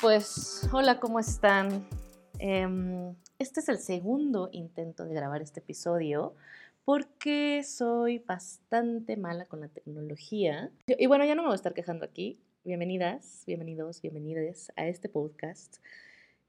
pues, 0.00 0.68
hola, 0.72 0.98
¿cómo 0.98 1.18
están? 1.18 1.86
Em, 2.38 3.14
este 3.38 3.60
es 3.60 3.68
el 3.68 3.78
segundo 3.78 4.48
intento 4.52 5.04
de 5.04 5.14
grabar 5.14 5.42
este 5.42 5.60
episodio 5.60 6.34
porque 6.84 7.62
soy 7.64 8.18
bastante 8.18 9.16
mala 9.16 9.46
con 9.46 9.60
la 9.60 9.68
tecnología. 9.68 10.70
Y 10.86 11.06
bueno, 11.06 11.24
ya 11.24 11.34
no 11.34 11.42
me 11.42 11.48
voy 11.48 11.54
a 11.54 11.56
estar 11.56 11.74
quejando 11.74 12.04
aquí. 12.04 12.38
Bienvenidas, 12.64 13.44
bienvenidos, 13.46 14.00
bienvenidas 14.00 14.72
a 14.76 14.86
este 14.86 15.08
podcast 15.08 15.76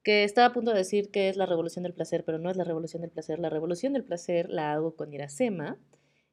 que 0.04 0.24
estaba 0.24 0.48
a 0.48 0.54
punto 0.54 0.72
de 0.72 0.78
decir 0.78 1.10
que 1.10 1.30
es 1.30 1.36
la 1.36 1.46
revolución 1.46 1.84
del 1.84 1.94
placer, 1.94 2.24
pero 2.26 2.38
no 2.38 2.50
es 2.52 2.58
la 2.58 2.64
revolución 2.64 3.02
del 3.02 3.12
placer. 3.12 3.40
La 3.40 3.50
revolución 3.50 3.94
del 3.94 4.04
placer 4.04 4.50
la 4.50 4.74
hago 4.74 4.96
con 4.96 5.14
Iracema 5.14 5.78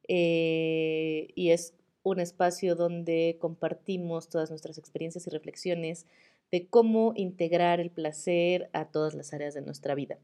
eh, 0.08 1.29
y 1.34 1.51
es 1.51 1.74
un 2.02 2.20
espacio 2.20 2.74
donde 2.74 3.37
compartimos 3.41 4.29
todas 4.29 4.51
nuestras 4.51 4.77
experiencias 4.79 5.27
y 5.27 5.30
reflexiones 5.30 6.06
de 6.52 6.69
cómo 6.69 7.15
integrar 7.16 7.80
el 7.80 7.91
placer 7.91 8.70
a 8.73 8.84
todas 8.91 9.15
las 9.15 9.33
áreas 9.33 9.55
de 9.55 9.62
nuestra 9.62 9.95
vida, 9.95 10.19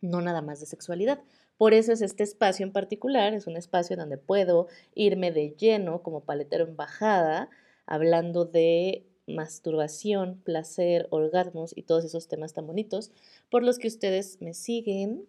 no 0.00 0.20
nada 0.20 0.42
más 0.42 0.60
de 0.60 0.66
sexualidad. 0.66 1.22
Por 1.56 1.72
eso 1.72 1.92
es 1.92 2.02
este 2.02 2.22
espacio 2.22 2.66
en 2.66 2.72
particular, 2.72 3.32
es 3.32 3.46
un 3.46 3.56
espacio 3.56 3.96
donde 3.96 4.18
puedo 4.18 4.68
irme 4.94 5.32
de 5.32 5.56
lleno 5.56 6.02
como 6.02 6.24
paletero 6.24 6.64
en 6.64 6.76
bajada, 6.76 7.48
hablando 7.86 8.44
de 8.44 9.06
masturbación, 9.26 10.40
placer, 10.44 11.06
orgasmos 11.10 11.72
y 11.74 11.84
todos 11.84 12.04
esos 12.04 12.28
temas 12.28 12.52
tan 12.52 12.66
bonitos 12.66 13.10
por 13.50 13.62
los 13.62 13.78
que 13.78 13.88
ustedes 13.88 14.42
me 14.42 14.52
siguen, 14.52 15.26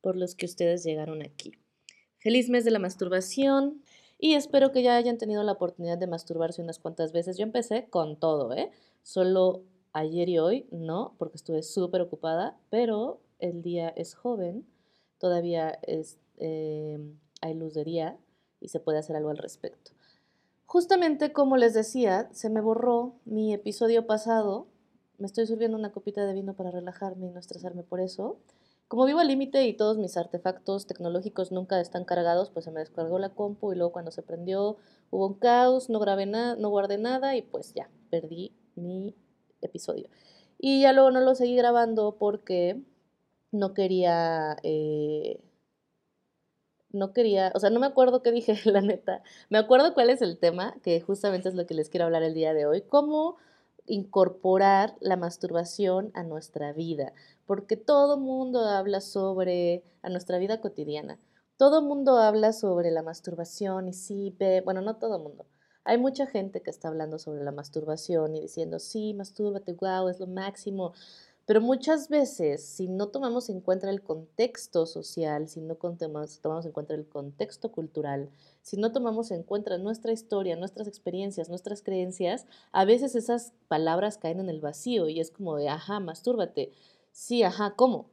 por 0.00 0.16
los 0.16 0.34
que 0.34 0.46
ustedes 0.46 0.82
llegaron 0.82 1.22
aquí. 1.22 1.52
Feliz 2.18 2.48
mes 2.48 2.64
de 2.64 2.72
la 2.72 2.80
masturbación 2.80 3.82
y 4.18 4.34
espero 4.34 4.72
que 4.72 4.82
ya 4.82 4.96
hayan 4.96 5.18
tenido 5.18 5.44
la 5.44 5.52
oportunidad 5.52 5.98
de 5.98 6.08
masturbarse 6.08 6.62
unas 6.62 6.80
cuantas 6.80 7.12
veces. 7.12 7.36
Yo 7.36 7.44
empecé 7.44 7.86
con 7.88 8.18
todo, 8.18 8.52
¿eh? 8.52 8.70
Solo 9.02 9.62
ayer 9.96 10.28
y 10.28 10.38
hoy 10.38 10.66
no, 10.70 11.14
porque 11.18 11.36
estuve 11.36 11.62
súper 11.62 12.02
ocupada, 12.02 12.58
pero 12.70 13.20
el 13.38 13.62
día 13.62 13.88
es 13.88 14.14
joven, 14.14 14.66
todavía 15.18 15.78
es, 15.82 16.18
eh, 16.38 16.98
hay 17.40 17.54
luz 17.54 17.74
de 17.74 17.84
día 17.84 18.18
y 18.60 18.68
se 18.68 18.80
puede 18.80 18.98
hacer 18.98 19.16
algo 19.16 19.30
al 19.30 19.38
respecto. 19.38 19.92
Justamente 20.66 21.32
como 21.32 21.56
les 21.56 21.74
decía, 21.74 22.28
se 22.32 22.50
me 22.50 22.60
borró 22.60 23.14
mi 23.24 23.54
episodio 23.54 24.06
pasado. 24.06 24.66
Me 25.16 25.26
estoy 25.26 25.46
sirviendo 25.46 25.78
una 25.78 25.92
copita 25.92 26.26
de 26.26 26.34
vino 26.34 26.54
para 26.54 26.70
relajarme 26.70 27.26
y 27.26 27.30
no 27.30 27.38
estresarme 27.38 27.82
por 27.82 28.00
eso. 28.00 28.38
Como 28.88 29.06
vivo 29.06 29.20
al 29.20 29.28
límite 29.28 29.64
y 29.66 29.74
todos 29.74 29.96
mis 29.96 30.16
artefactos 30.16 30.86
tecnológicos 30.86 31.52
nunca 31.52 31.80
están 31.80 32.04
cargados, 32.04 32.50
pues 32.50 32.66
se 32.66 32.70
me 32.70 32.80
descargó 32.80 33.18
la 33.18 33.30
compu 33.30 33.72
y 33.72 33.76
luego 33.76 33.92
cuando 33.92 34.10
se 34.10 34.22
prendió 34.22 34.76
hubo 35.10 35.26
un 35.26 35.34
caos, 35.34 35.88
no 35.88 35.98
grabé 35.98 36.26
nada, 36.26 36.56
no 36.56 36.68
guardé 36.68 36.98
nada 36.98 37.34
y 37.36 37.42
pues 37.42 37.72
ya, 37.74 37.88
perdí 38.10 38.52
mi 38.74 39.14
episodio. 39.62 40.08
Y 40.58 40.82
ya 40.82 40.92
luego 40.92 41.10
no 41.10 41.20
lo 41.20 41.34
seguí 41.34 41.56
grabando 41.56 42.16
porque 42.18 42.80
no 43.52 43.74
quería 43.74 44.56
eh, 44.62 45.40
no 46.96 47.12
quería, 47.12 47.52
o 47.54 47.60
sea, 47.60 47.70
no 47.70 47.80
me 47.80 47.86
acuerdo 47.86 48.22
qué 48.22 48.32
dije, 48.32 48.58
la 48.70 48.80
neta. 48.80 49.22
Me 49.50 49.58
acuerdo 49.58 49.94
cuál 49.94 50.10
es 50.10 50.22
el 50.22 50.38
tema, 50.38 50.74
que 50.82 51.00
justamente 51.00 51.48
es 51.48 51.54
lo 51.54 51.66
que 51.66 51.74
les 51.74 51.88
quiero 51.88 52.06
hablar 52.06 52.22
el 52.22 52.34
día 52.34 52.54
de 52.54 52.66
hoy, 52.66 52.82
cómo 52.82 53.36
incorporar 53.86 54.96
la 55.00 55.16
masturbación 55.16 56.10
a 56.14 56.24
nuestra 56.24 56.72
vida, 56.72 57.12
porque 57.46 57.76
todo 57.76 58.18
mundo 58.18 58.60
habla 58.66 59.00
sobre, 59.00 59.84
a 60.02 60.08
nuestra 60.08 60.38
vida 60.38 60.60
cotidiana, 60.60 61.20
todo 61.56 61.82
mundo 61.82 62.18
habla 62.18 62.52
sobre 62.52 62.90
la 62.90 63.02
masturbación 63.02 63.88
y 63.88 63.92
sí, 63.92 64.34
bueno, 64.64 64.80
no 64.80 64.96
todo 64.96 65.18
mundo. 65.20 65.46
Hay 65.86 65.98
mucha 65.98 66.26
gente 66.26 66.62
que 66.62 66.70
está 66.70 66.88
hablando 66.88 67.20
sobre 67.20 67.44
la 67.44 67.52
masturbación 67.52 68.34
y 68.34 68.40
diciendo, 68.40 68.80
sí, 68.80 69.14
mastúrbate, 69.14 69.72
wow, 69.72 70.08
es 70.08 70.18
lo 70.18 70.26
máximo. 70.26 70.92
Pero 71.46 71.60
muchas 71.60 72.08
veces, 72.08 72.64
si 72.64 72.88
no 72.88 73.06
tomamos 73.06 73.48
en 73.50 73.60
cuenta 73.60 73.88
el 73.88 74.02
contexto 74.02 74.84
social, 74.84 75.48
si 75.48 75.60
no 75.60 75.76
tomamos, 75.76 76.66
en 76.66 76.72
cuenta 76.72 76.94
el 76.94 77.06
contexto 77.08 77.70
cultural, 77.70 78.30
si 78.62 78.76
no 78.78 78.90
tomamos 78.90 79.30
en 79.30 79.44
cuenta 79.44 79.78
nuestra 79.78 80.10
historia, 80.10 80.56
nuestras 80.56 80.88
experiencias, 80.88 81.48
nuestras 81.48 81.82
creencias, 81.82 82.46
a 82.72 82.84
veces 82.84 83.14
esas 83.14 83.52
palabras 83.68 84.18
caen 84.18 84.40
en 84.40 84.48
el 84.48 84.60
vacío 84.60 85.08
y 85.08 85.20
es 85.20 85.30
como 85.30 85.54
de, 85.54 85.68
ajá, 85.68 86.00
mastúrbate. 86.00 86.72
Sí, 87.12 87.44
ajá, 87.44 87.74
¿cómo? 87.76 88.10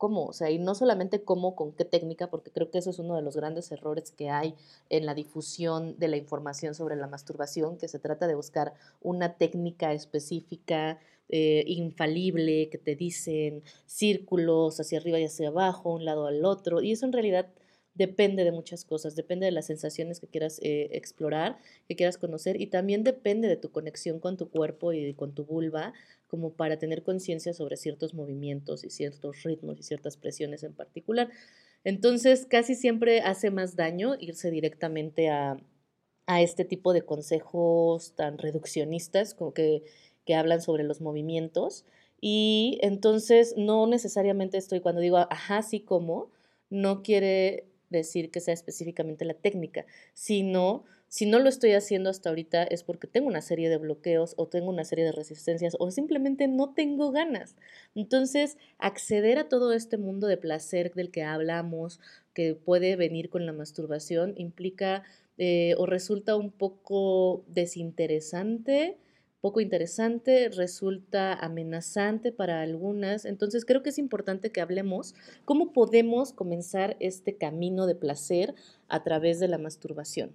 ¿Cómo? 0.00 0.24
O 0.24 0.32
sea, 0.32 0.50
y 0.50 0.58
no 0.58 0.74
solamente 0.74 1.24
cómo, 1.24 1.54
con 1.54 1.72
qué 1.72 1.84
técnica, 1.84 2.30
porque 2.30 2.50
creo 2.50 2.70
que 2.70 2.78
eso 2.78 2.88
es 2.88 2.98
uno 2.98 3.16
de 3.16 3.20
los 3.20 3.36
grandes 3.36 3.70
errores 3.70 4.10
que 4.12 4.30
hay 4.30 4.54
en 4.88 5.04
la 5.04 5.12
difusión 5.12 5.98
de 5.98 6.08
la 6.08 6.16
información 6.16 6.74
sobre 6.74 6.96
la 6.96 7.06
masturbación, 7.06 7.76
que 7.76 7.86
se 7.86 7.98
trata 7.98 8.26
de 8.26 8.34
buscar 8.34 8.72
una 9.02 9.34
técnica 9.36 9.92
específica, 9.92 10.98
eh, 11.28 11.64
infalible, 11.66 12.70
que 12.70 12.78
te 12.78 12.96
dicen 12.96 13.62
círculos 13.84 14.80
hacia 14.80 15.00
arriba 15.00 15.18
y 15.20 15.26
hacia 15.26 15.48
abajo, 15.48 15.92
un 15.92 16.06
lado 16.06 16.26
al 16.26 16.46
otro, 16.46 16.80
y 16.80 16.92
eso 16.92 17.04
en 17.04 17.12
realidad 17.12 17.50
depende 17.94 18.44
de 18.44 18.52
muchas 18.52 18.84
cosas, 18.84 19.16
depende 19.16 19.46
de 19.46 19.52
las 19.52 19.66
sensaciones 19.66 20.20
que 20.20 20.26
quieras 20.26 20.58
eh, 20.62 20.88
explorar, 20.92 21.58
que 21.88 21.96
quieras 21.96 22.18
conocer, 22.18 22.60
y 22.60 22.66
también 22.66 23.04
depende 23.04 23.48
de 23.48 23.56
tu 23.56 23.70
conexión 23.70 24.20
con 24.20 24.36
tu 24.36 24.48
cuerpo 24.50 24.92
y 24.92 25.14
con 25.14 25.34
tu 25.34 25.44
vulva, 25.44 25.92
como 26.28 26.52
para 26.54 26.78
tener 26.78 27.02
conciencia 27.02 27.52
sobre 27.52 27.76
ciertos 27.76 28.14
movimientos 28.14 28.84
y 28.84 28.90
ciertos 28.90 29.42
ritmos 29.42 29.78
y 29.78 29.82
ciertas 29.82 30.16
presiones 30.16 30.62
en 30.62 30.74
particular. 30.74 31.28
Entonces, 31.84 32.46
casi 32.46 32.74
siempre 32.74 33.20
hace 33.20 33.50
más 33.50 33.74
daño 33.76 34.14
irse 34.18 34.50
directamente 34.50 35.28
a, 35.28 35.56
a 36.26 36.42
este 36.42 36.64
tipo 36.64 36.92
de 36.92 37.02
consejos 37.02 38.14
tan 38.14 38.38
reduccionistas, 38.38 39.34
como 39.34 39.52
que 39.54 39.82
que 40.24 40.34
hablan 40.34 40.62
sobre 40.62 40.84
los 40.84 41.00
movimientos. 41.00 41.84
Y 42.20 42.78
entonces 42.82 43.54
no 43.56 43.86
necesariamente 43.86 44.58
estoy, 44.58 44.80
cuando 44.80 45.00
digo, 45.00 45.18
ajá, 45.18 45.62
sí 45.62 45.80
como, 45.80 46.30
no 46.68 47.02
quiere 47.02 47.64
decir 47.90 48.30
que 48.30 48.40
sea 48.40 48.54
específicamente 48.54 49.24
la 49.24 49.34
técnica, 49.34 49.84
sino 50.14 50.84
si 51.10 51.26
no 51.26 51.40
lo 51.40 51.48
estoy 51.48 51.72
haciendo 51.72 52.08
hasta 52.08 52.28
ahorita 52.28 52.62
es 52.62 52.84
porque 52.84 53.08
tengo 53.08 53.26
una 53.26 53.42
serie 53.42 53.68
de 53.68 53.78
bloqueos 53.78 54.34
o 54.36 54.46
tengo 54.46 54.70
una 54.70 54.84
serie 54.84 55.04
de 55.04 55.10
resistencias 55.10 55.76
o 55.80 55.90
simplemente 55.90 56.46
no 56.46 56.72
tengo 56.72 57.10
ganas. 57.10 57.56
Entonces, 57.96 58.56
acceder 58.78 59.38
a 59.38 59.48
todo 59.48 59.72
este 59.72 59.98
mundo 59.98 60.28
de 60.28 60.36
placer 60.36 60.94
del 60.94 61.10
que 61.10 61.24
hablamos, 61.24 61.98
que 62.32 62.54
puede 62.54 62.94
venir 62.94 63.28
con 63.28 63.44
la 63.44 63.52
masturbación, 63.52 64.34
implica 64.36 65.02
eh, 65.36 65.74
o 65.78 65.86
resulta 65.86 66.36
un 66.36 66.52
poco 66.52 67.44
desinteresante, 67.48 68.96
poco 69.40 69.60
interesante, 69.60 70.50
resulta 70.50 71.32
amenazante 71.34 72.32
para 72.32 72.60
algunas. 72.60 73.24
Entonces 73.24 73.64
creo 73.64 73.82
que 73.82 73.90
es 73.90 73.98
importante 73.98 74.52
que 74.52 74.60
hablemos 74.60 75.14
cómo 75.44 75.72
podemos 75.72 76.32
comenzar 76.32 76.96
este 77.00 77.36
camino 77.36 77.86
de 77.86 77.94
placer 77.94 78.54
a 78.88 79.02
través 79.02 79.40
de 79.40 79.48
la 79.48 79.58
masturbación. 79.58 80.32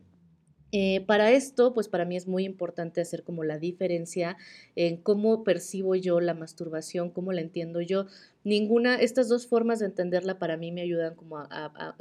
Eh, 0.72 1.06
para 1.06 1.32
esto, 1.32 1.74
pues 1.74 1.88
para 1.88 2.04
mí 2.04 2.18
es 2.18 2.28
muy 2.28 2.44
importante 2.44 3.00
hacer 3.00 3.24
como 3.24 3.46
la 3.46 3.60
diferencia 3.60 4.36
en 4.76 4.98
cómo 4.98 5.44
percibo 5.44 5.96
yo 5.96 6.20
la 6.20 6.34
masturbación, 6.34 7.12
cómo 7.12 7.32
la 7.32 7.42
entiendo 7.42 7.80
yo. 7.80 8.08
Ninguna, 8.44 8.96
estas 8.96 9.30
dos 9.30 9.48
formas 9.48 9.80
de 9.80 9.86
entenderla 9.86 10.38
para 10.38 10.58
mí 10.58 10.74
me 10.74 10.82
ayudan 10.82 11.16
como 11.16 11.48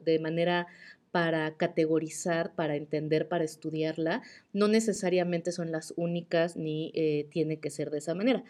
de 0.05 0.19
manera 0.19 0.67
para 1.15 1.57
categorizar, 1.57 2.57
para 2.57 2.75
entender, 2.75 3.29
para 3.29 3.45
estudiarla, 3.45 4.23
no 4.53 4.67
necesariamente 4.67 5.53
son 5.53 5.71
las 5.71 5.95
únicas 5.97 6.57
ni 6.57 6.91
eh, 6.97 7.29
tiene 7.31 7.61
que 7.61 7.71
ser 7.71 7.93
de 7.93 7.99
esa 7.99 8.17
manera. 8.17 8.43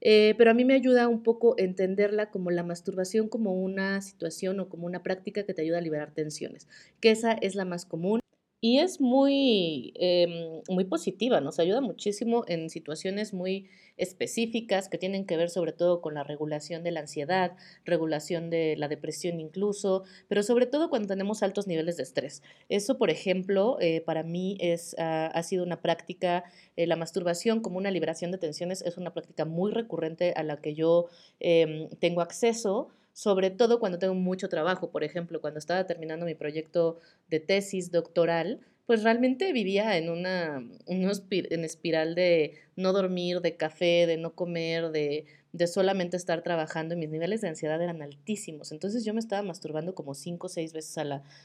Eh, 0.00 0.36
pero 0.38 0.52
a 0.52 0.54
mí 0.54 0.64
me 0.64 0.74
ayuda 0.74 1.08
un 1.08 1.24
poco 1.24 1.56
entenderla 1.58 2.30
como 2.30 2.52
la 2.52 2.62
masturbación 2.62 3.28
como 3.28 3.54
una 3.54 4.00
situación 4.02 4.60
o 4.60 4.68
como 4.68 4.86
una 4.86 5.02
práctica 5.02 5.42
que 5.42 5.52
te 5.52 5.62
ayuda 5.62 5.78
a 5.78 5.80
liberar 5.80 6.12
tensiones, 6.12 6.68
que 7.00 7.10
esa 7.10 7.32
es 7.32 7.56
la 7.56 7.64
más 7.64 7.86
común 7.86 8.21
y 8.64 8.78
es 8.78 9.00
muy, 9.00 9.92
em, 9.96 10.62
muy 10.68 10.84
positiva, 10.84 11.40
nos 11.40 11.58
ayuda 11.58 11.80
muchísimo 11.80 12.44
en 12.46 12.70
situaciones 12.70 13.34
muy 13.34 13.68
específicas 13.96 14.88
que 14.88 14.98
tienen 14.98 15.26
que 15.26 15.36
ver 15.36 15.50
sobre 15.50 15.72
todo 15.72 16.00
con 16.00 16.14
la 16.14 16.22
regulación 16.22 16.84
de 16.84 16.92
la 16.92 17.00
ansiedad, 17.00 17.56
regulación 17.84 18.50
de 18.50 18.76
la 18.78 18.86
depresión 18.86 19.40
incluso, 19.40 20.04
pero 20.28 20.44
sobre 20.44 20.66
todo 20.66 20.90
cuando 20.90 21.08
tenemos 21.08 21.42
altos 21.42 21.66
niveles 21.66 21.96
de 21.96 22.04
estrés. 22.04 22.40
Eso, 22.68 22.98
por 22.98 23.10
ejemplo, 23.10 23.78
eh, 23.80 24.00
para 24.00 24.22
mí 24.22 24.56
es, 24.60 24.94
ha 24.96 25.42
sido 25.42 25.64
una 25.64 25.82
práctica, 25.82 26.44
eh, 26.76 26.86
la 26.86 26.94
masturbación 26.94 27.62
como 27.62 27.78
una 27.78 27.90
liberación 27.90 28.30
de 28.30 28.38
tensiones 28.38 28.82
es 28.82 28.96
una 28.96 29.12
práctica 29.12 29.44
muy 29.44 29.72
recurrente 29.72 30.34
a 30.36 30.44
la 30.44 30.58
que 30.58 30.74
yo 30.74 31.08
em, 31.40 31.88
tengo 31.98 32.20
acceso 32.20 32.90
sobre 33.12 33.50
todo 33.50 33.78
cuando 33.80 33.98
tengo 33.98 34.14
mucho 34.14 34.48
trabajo. 34.48 34.90
Por 34.90 35.04
ejemplo, 35.04 35.40
cuando 35.40 35.58
estaba 35.58 35.86
terminando 35.86 36.26
mi 36.26 36.34
proyecto 36.34 36.98
de 37.28 37.40
tesis 37.40 37.90
doctoral, 37.90 38.60
pues 38.86 39.02
realmente 39.02 39.52
vivía 39.52 39.96
en 39.96 40.10
una, 40.10 40.62
en 40.86 41.64
espiral 41.64 42.14
de 42.14 42.54
no 42.76 42.92
dormir, 42.92 43.40
de 43.40 43.56
café, 43.56 44.06
de 44.06 44.16
no 44.16 44.34
comer, 44.34 44.90
de, 44.90 45.26
de 45.52 45.66
solamente 45.66 46.16
estar 46.16 46.42
trabajando 46.42 46.94
y 46.94 46.98
mis 46.98 47.10
niveles 47.10 47.40
de 47.42 47.48
ansiedad 47.48 47.80
eran 47.80 48.02
altísimos. 48.02 48.72
Entonces 48.72 49.04
yo 49.04 49.14
me 49.14 49.20
estaba 49.20 49.42
masturbando 49.42 49.94
como 49.94 50.14
cinco 50.14 50.46
o 50.46 50.50
seis 50.50 50.72
veces 50.72 50.98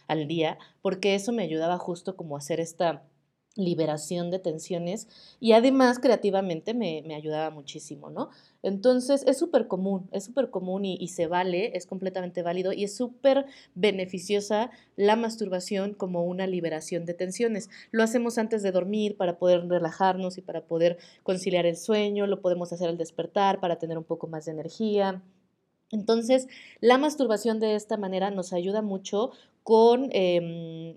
al 0.07 0.27
día 0.27 0.57
porque 0.81 1.15
eso 1.15 1.31
me 1.31 1.43
ayudaba 1.43 1.77
justo 1.77 2.15
como 2.15 2.35
a 2.35 2.39
hacer 2.39 2.59
esta 2.59 3.03
liberación 3.57 4.31
de 4.31 4.39
tensiones 4.39 5.07
y 5.39 5.51
además 5.53 5.99
creativamente 5.99 6.73
me, 6.73 7.03
ayudaba 7.15 7.49
muchísimo, 7.49 8.09
¿no? 8.09 8.29
Entonces 8.63 9.23
es 9.27 9.37
súper 9.37 9.67
común, 9.67 10.07
es 10.11 10.25
súper 10.25 10.49
común 10.49 10.85
y, 10.85 11.07
se 11.07 11.27
vale, 11.27 11.75
es 11.75 11.85
completamente 11.85 12.43
válido 12.43 12.71
y 12.71 12.83
es 12.83 12.95
súper 12.95 13.45
beneficiosa 13.75 14.71
la 14.95 15.15
masturbación 15.15 15.93
como 15.93 16.23
una 16.23 16.47
liberación 16.47 17.05
de 17.05 17.13
tensiones. 17.13 17.69
Lo 17.91 18.03
hacemos 18.03 18.37
antes 18.37 18.63
de 18.63 18.71
dormir 18.71 19.17
para 19.17 19.37
poder 19.37 19.67
relajarnos 19.67 20.37
y 20.37 20.41
para 20.41 20.65
poder 20.65 20.97
conciliar 21.23 21.65
el 21.65 21.77
sueño, 21.77 22.27
lo 22.27 22.41
podemos 22.41 22.71
hacer 22.71 22.89
al 22.89 22.97
despertar 22.97 23.59
para 23.59 23.79
tener 23.79 23.97
un 23.97 24.03
poco 24.03 24.27
más 24.27 24.45
de 24.45 24.51
energía. 24.51 25.23
Entonces, 25.89 26.47
la 26.81 26.97
masturbación 26.97 27.59
de 27.59 27.75
esta 27.75 27.95
manera 27.95 28.29
nos 28.29 28.51
ayuda 28.51 28.81
mucho 28.81 29.31
con 29.67 30.07
em, 30.13 30.95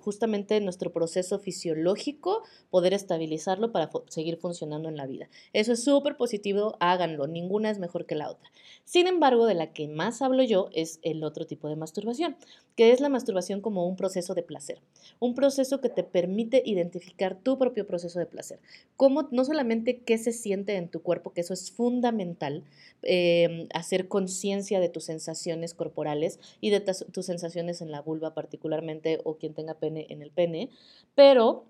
justamente 0.00 0.60
nuestro 0.60 0.90
proceso 0.92 1.38
fisiológico, 1.38 2.42
poder 2.68 2.92
estabilizarlo 2.92 3.70
para 3.70 3.88
seguir 4.08 4.36
funcionando 4.36 4.88
en 4.88 4.96
la 4.96 5.06
vida. 5.06 5.28
Eso 5.52 5.74
es 5.74 5.84
súper 5.84 6.16
positivo, 6.16 6.76
háganlo, 6.80 7.28
ninguna 7.28 7.70
es 7.70 7.78
mejor 7.78 8.04
que 8.04 8.16
la 8.16 8.32
otra. 8.32 8.50
Sin 8.82 9.06
embargo, 9.06 9.46
de 9.46 9.54
la 9.54 9.72
que 9.72 9.86
más 9.86 10.22
hablo 10.22 10.42
yo 10.42 10.70
es 10.74 10.98
el 11.02 11.22
otro 11.22 11.46
tipo 11.46 11.68
de 11.68 11.76
masturbación, 11.76 12.36
que 12.74 12.90
es 12.90 13.00
la 13.00 13.08
masturbación 13.08 13.60
como 13.60 13.86
un 13.86 13.94
proceso 13.94 14.34
de 14.34 14.42
placer, 14.42 14.80
un 15.20 15.36
proceso 15.36 15.80
que 15.80 15.88
te 15.88 16.02
permite 16.02 16.62
identificar 16.66 17.38
tu 17.38 17.58
propio 17.58 17.86
proceso 17.86 18.18
de 18.18 18.26
placer, 18.26 18.58
cómo 18.96 19.28
no 19.30 19.44
solamente 19.44 19.98
qué 19.98 20.18
se 20.18 20.32
siente 20.32 20.74
en 20.74 20.88
tu 20.88 21.00
cuerpo, 21.00 21.32
que 21.32 21.42
eso 21.42 21.54
es 21.54 21.70
fundamental, 21.70 22.64
em, 23.02 23.68
hacer 23.72 24.08
conciencia 24.08 24.80
de 24.80 24.88
tus 24.88 25.04
sensaciones 25.04 25.74
corporales 25.74 26.40
y 26.60 26.70
de 26.70 26.80
tus 26.80 27.26
sensaciones 27.26 27.83
en 27.84 27.92
la 27.92 28.02
vulva 28.02 28.34
particularmente 28.34 29.20
o 29.24 29.36
quien 29.36 29.54
tenga 29.54 29.74
pene 29.74 30.06
en 30.10 30.22
el 30.22 30.30
pene, 30.30 30.70
pero 31.14 31.66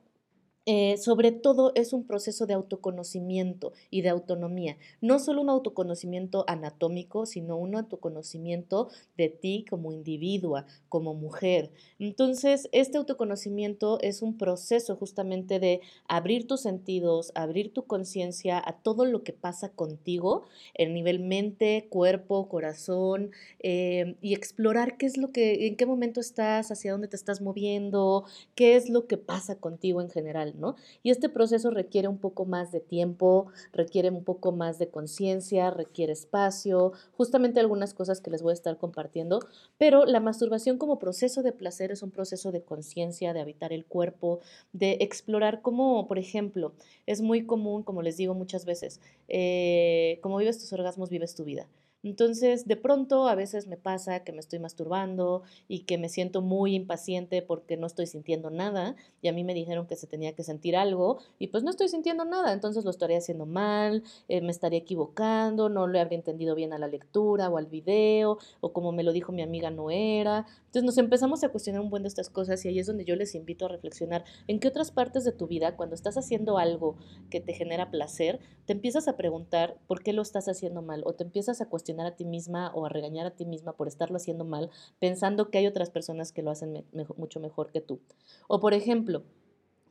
eh, 0.66 0.96
sobre 0.96 1.30
todo 1.30 1.72
es 1.74 1.92
un 1.92 2.06
proceso 2.06 2.46
de 2.46 2.54
autoconocimiento 2.54 3.72
y 3.90 4.00
de 4.00 4.08
autonomía. 4.08 4.78
No 5.00 5.18
solo 5.18 5.42
un 5.42 5.50
autoconocimiento 5.50 6.44
anatómico, 6.48 7.26
sino 7.26 7.56
un 7.56 7.74
autoconocimiento 7.74 8.88
de 9.16 9.28
ti 9.28 9.66
como 9.68 9.92
individua, 9.92 10.64
como 10.88 11.12
mujer. 11.14 11.70
Entonces, 11.98 12.68
este 12.72 12.96
autoconocimiento 12.96 13.98
es 14.00 14.22
un 14.22 14.38
proceso 14.38 14.96
justamente 14.96 15.60
de 15.60 15.80
abrir 16.08 16.46
tus 16.46 16.62
sentidos, 16.62 17.32
abrir 17.34 17.72
tu 17.72 17.86
conciencia 17.86 18.62
a 18.64 18.78
todo 18.78 19.04
lo 19.04 19.22
que 19.22 19.32
pasa 19.32 19.68
contigo, 19.70 20.44
en 20.74 20.94
nivel 20.94 21.20
mente, 21.20 21.88
cuerpo, 21.90 22.48
corazón, 22.48 23.32
eh, 23.60 24.16
y 24.22 24.34
explorar 24.34 24.96
qué 24.96 25.06
es 25.06 25.16
lo 25.18 25.30
que, 25.30 25.66
en 25.66 25.76
qué 25.76 25.86
momento 25.86 26.20
estás, 26.20 26.70
hacia 26.70 26.92
dónde 26.92 27.08
te 27.08 27.16
estás 27.16 27.40
moviendo, 27.40 28.24
qué 28.54 28.76
es 28.76 28.88
lo 28.88 29.06
que 29.06 29.18
pasa 29.18 29.56
contigo 29.56 30.00
en 30.00 30.08
general. 30.10 30.53
Y 31.02 31.10
este 31.10 31.28
proceso 31.28 31.70
requiere 31.70 32.08
un 32.08 32.18
poco 32.18 32.44
más 32.44 32.72
de 32.72 32.80
tiempo, 32.80 33.46
requiere 33.72 34.10
un 34.10 34.24
poco 34.24 34.52
más 34.52 34.78
de 34.78 34.88
conciencia, 34.88 35.70
requiere 35.70 36.12
espacio, 36.12 36.92
justamente 37.16 37.60
algunas 37.60 37.94
cosas 37.94 38.20
que 38.20 38.30
les 38.30 38.42
voy 38.42 38.50
a 38.50 38.54
estar 38.54 38.78
compartiendo, 38.78 39.40
pero 39.78 40.04
la 40.04 40.20
masturbación 40.20 40.78
como 40.78 40.98
proceso 40.98 41.42
de 41.42 41.52
placer 41.52 41.90
es 41.90 42.02
un 42.02 42.10
proceso 42.10 42.52
de 42.52 42.62
conciencia, 42.62 43.32
de 43.32 43.40
habitar 43.40 43.72
el 43.72 43.84
cuerpo, 43.84 44.40
de 44.72 44.98
explorar 45.00 45.62
cómo, 45.62 46.06
por 46.06 46.18
ejemplo, 46.18 46.72
es 47.06 47.20
muy 47.20 47.46
común, 47.46 47.82
como 47.82 48.02
les 48.02 48.16
digo 48.16 48.34
muchas 48.34 48.64
veces, 48.64 49.00
eh, 49.28 50.18
como 50.22 50.38
vives 50.38 50.58
tus 50.58 50.72
orgasmos, 50.72 51.10
vives 51.10 51.34
tu 51.34 51.44
vida. 51.44 51.68
Entonces, 52.04 52.66
de 52.66 52.76
pronto 52.76 53.28
a 53.28 53.34
veces 53.34 53.66
me 53.66 53.78
pasa 53.78 54.24
que 54.24 54.32
me 54.32 54.40
estoy 54.40 54.58
masturbando 54.58 55.42
y 55.68 55.80
que 55.80 55.96
me 55.96 56.10
siento 56.10 56.42
muy 56.42 56.74
impaciente 56.74 57.40
porque 57.40 57.78
no 57.78 57.86
estoy 57.86 58.06
sintiendo 58.06 58.50
nada 58.50 58.94
y 59.22 59.28
a 59.28 59.32
mí 59.32 59.42
me 59.42 59.54
dijeron 59.54 59.86
que 59.86 59.96
se 59.96 60.06
tenía 60.06 60.34
que 60.34 60.44
sentir 60.44 60.76
algo 60.76 61.18
y 61.38 61.48
pues 61.48 61.64
no 61.64 61.70
estoy 61.70 61.88
sintiendo 61.88 62.26
nada, 62.26 62.52
entonces 62.52 62.84
lo 62.84 62.90
estaría 62.90 63.16
haciendo 63.16 63.46
mal, 63.46 64.02
eh, 64.28 64.42
me 64.42 64.50
estaría 64.50 64.78
equivocando, 64.78 65.70
no 65.70 65.86
lo 65.86 65.98
habría 65.98 66.18
entendido 66.18 66.54
bien 66.54 66.74
a 66.74 66.78
la 66.78 66.88
lectura 66.88 67.48
o 67.48 67.56
al 67.56 67.66
video 67.66 68.38
o 68.60 68.72
como 68.74 68.92
me 68.92 69.02
lo 69.02 69.12
dijo 69.12 69.32
mi 69.32 69.42
amiga 69.42 69.70
no 69.70 69.90
era. 69.90 70.46
Entonces 70.66 70.84
nos 70.84 70.98
empezamos 70.98 71.42
a 71.42 71.48
cuestionar 71.48 71.80
un 71.80 71.88
buen 71.88 72.02
de 72.02 72.08
estas 72.08 72.28
cosas 72.28 72.62
y 72.64 72.68
ahí 72.68 72.78
es 72.80 72.86
donde 72.86 73.04
yo 73.04 73.16
les 73.16 73.34
invito 73.34 73.64
a 73.64 73.68
reflexionar 73.68 74.24
en 74.46 74.60
qué 74.60 74.68
otras 74.68 74.90
partes 74.90 75.24
de 75.24 75.32
tu 75.32 75.46
vida, 75.46 75.76
cuando 75.76 75.94
estás 75.94 76.18
haciendo 76.18 76.58
algo 76.58 76.96
que 77.30 77.40
te 77.40 77.54
genera 77.54 77.90
placer, 77.90 78.40
te 78.66 78.72
empiezas 78.74 79.08
a 79.08 79.16
preguntar 79.16 79.78
por 79.86 80.02
qué 80.02 80.12
lo 80.12 80.20
estás 80.20 80.48
haciendo 80.48 80.82
mal 80.82 81.02
o 81.06 81.14
te 81.14 81.24
empiezas 81.24 81.60
a 81.60 81.68
cuestionar 81.68 81.93
a 82.00 82.16
ti 82.16 82.24
misma 82.24 82.72
o 82.74 82.86
a 82.86 82.88
regañar 82.88 83.26
a 83.26 83.30
ti 83.30 83.44
misma 83.44 83.72
por 83.72 83.88
estarlo 83.88 84.16
haciendo 84.16 84.44
mal, 84.44 84.70
pensando 84.98 85.50
que 85.50 85.58
hay 85.58 85.66
otras 85.66 85.90
personas 85.90 86.32
que 86.32 86.42
lo 86.42 86.50
hacen 86.50 86.84
mucho 87.16 87.40
mejor 87.40 87.70
que 87.70 87.80
tú. 87.80 88.00
O 88.48 88.60
por 88.60 88.74
ejemplo, 88.74 89.22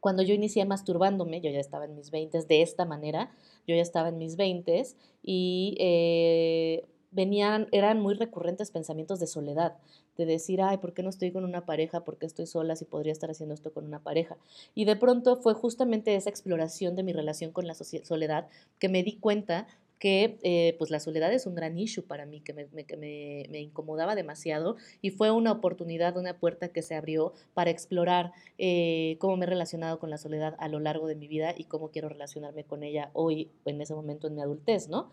cuando 0.04 0.22
yo 0.22 0.34
inicié 0.34 0.66
masturbándome, 0.66 1.40
yo 1.40 1.50
ya 1.50 1.62
estaba 1.62 1.86
en 1.86 1.96
mis 1.96 2.12
20 2.12 2.44
de 2.44 2.62
esta 2.62 2.84
manera, 2.84 3.32
yo 3.66 3.74
ya 3.74 3.82
estaba 3.82 4.10
en 4.10 4.18
mis 4.18 4.36
20 4.36 4.84
y 5.24 5.78
eh, 5.80 6.86
venían, 7.12 7.68
eran 7.72 8.02
muy 8.02 8.16
recurrentes 8.16 8.70
pensamientos 8.70 9.22
de 9.22 9.28
soledad, 9.28 9.78
de 10.18 10.26
decir, 10.26 10.62
ay, 10.62 10.78
¿por 10.78 10.94
qué 10.94 11.04
no 11.04 11.10
estoy 11.10 11.32
con 11.32 11.44
una 11.46 11.66
pareja? 11.66 12.04
¿Por 12.04 12.18
qué 12.18 12.26
estoy 12.26 12.48
sola 12.48 12.76
si 12.76 12.86
podría 12.86 13.14
estar 13.14 13.32
haciendo 13.32 13.56
esto 13.56 13.72
con 13.72 13.86
una 13.86 14.00
pareja? 14.00 14.36
Y 14.76 14.86
de 14.86 14.96
pronto 14.96 15.38
fue 15.38 15.54
justamente 15.54 16.16
esa 16.16 16.30
exploración 16.30 16.96
de 16.96 17.04
mi 17.04 17.14
relación 17.14 17.52
con 17.52 17.66
la 17.66 17.74
soledad 17.74 18.48
que 18.80 18.90
me 18.90 19.04
di 19.04 19.18
cuenta 19.18 19.68
que 20.04 20.38
eh, 20.44 20.76
pues 20.80 20.92
la 20.92 21.00
soledad 21.00 21.32
es 21.32 21.46
un 21.46 21.56
gran 21.56 21.78
issue 21.78 22.04
para 22.04 22.26
mí, 22.26 22.42
que 22.42 22.52
me, 22.52 22.68
me, 22.68 23.62
incomodaba 23.62 24.16
demasiado 24.16 24.76
y 25.02 25.12
fue 25.12 25.32
una 25.32 25.54
oportunidad, 25.54 26.18
una 26.18 26.38
puerta 26.40 26.68
que 26.68 26.82
se 26.82 26.94
abrió 26.94 27.32
para 27.54 27.70
explorar 27.70 28.34
eh, 28.58 29.16
cómo 29.20 29.38
me 29.38 29.46
he 29.46 29.48
relacionado 29.48 30.00
con 30.00 30.10
la 30.10 30.18
soledad 30.18 30.58
a 30.60 30.68
lo 30.68 30.82
largo 30.82 31.08
de 31.08 31.16
mi 31.16 31.30
vida 31.30 31.56
y 31.58 31.64
cómo 31.64 31.90
quiero 31.90 32.10
relacionarme 32.10 32.66
con 32.66 32.84
ella 32.84 33.12
hoy, 33.14 33.50
en 33.64 33.80
ese 33.80 33.96
momento 33.96 34.28
en 34.28 34.36
mi 34.36 34.42
adultez, 34.42 34.90
¿no? 34.90 35.10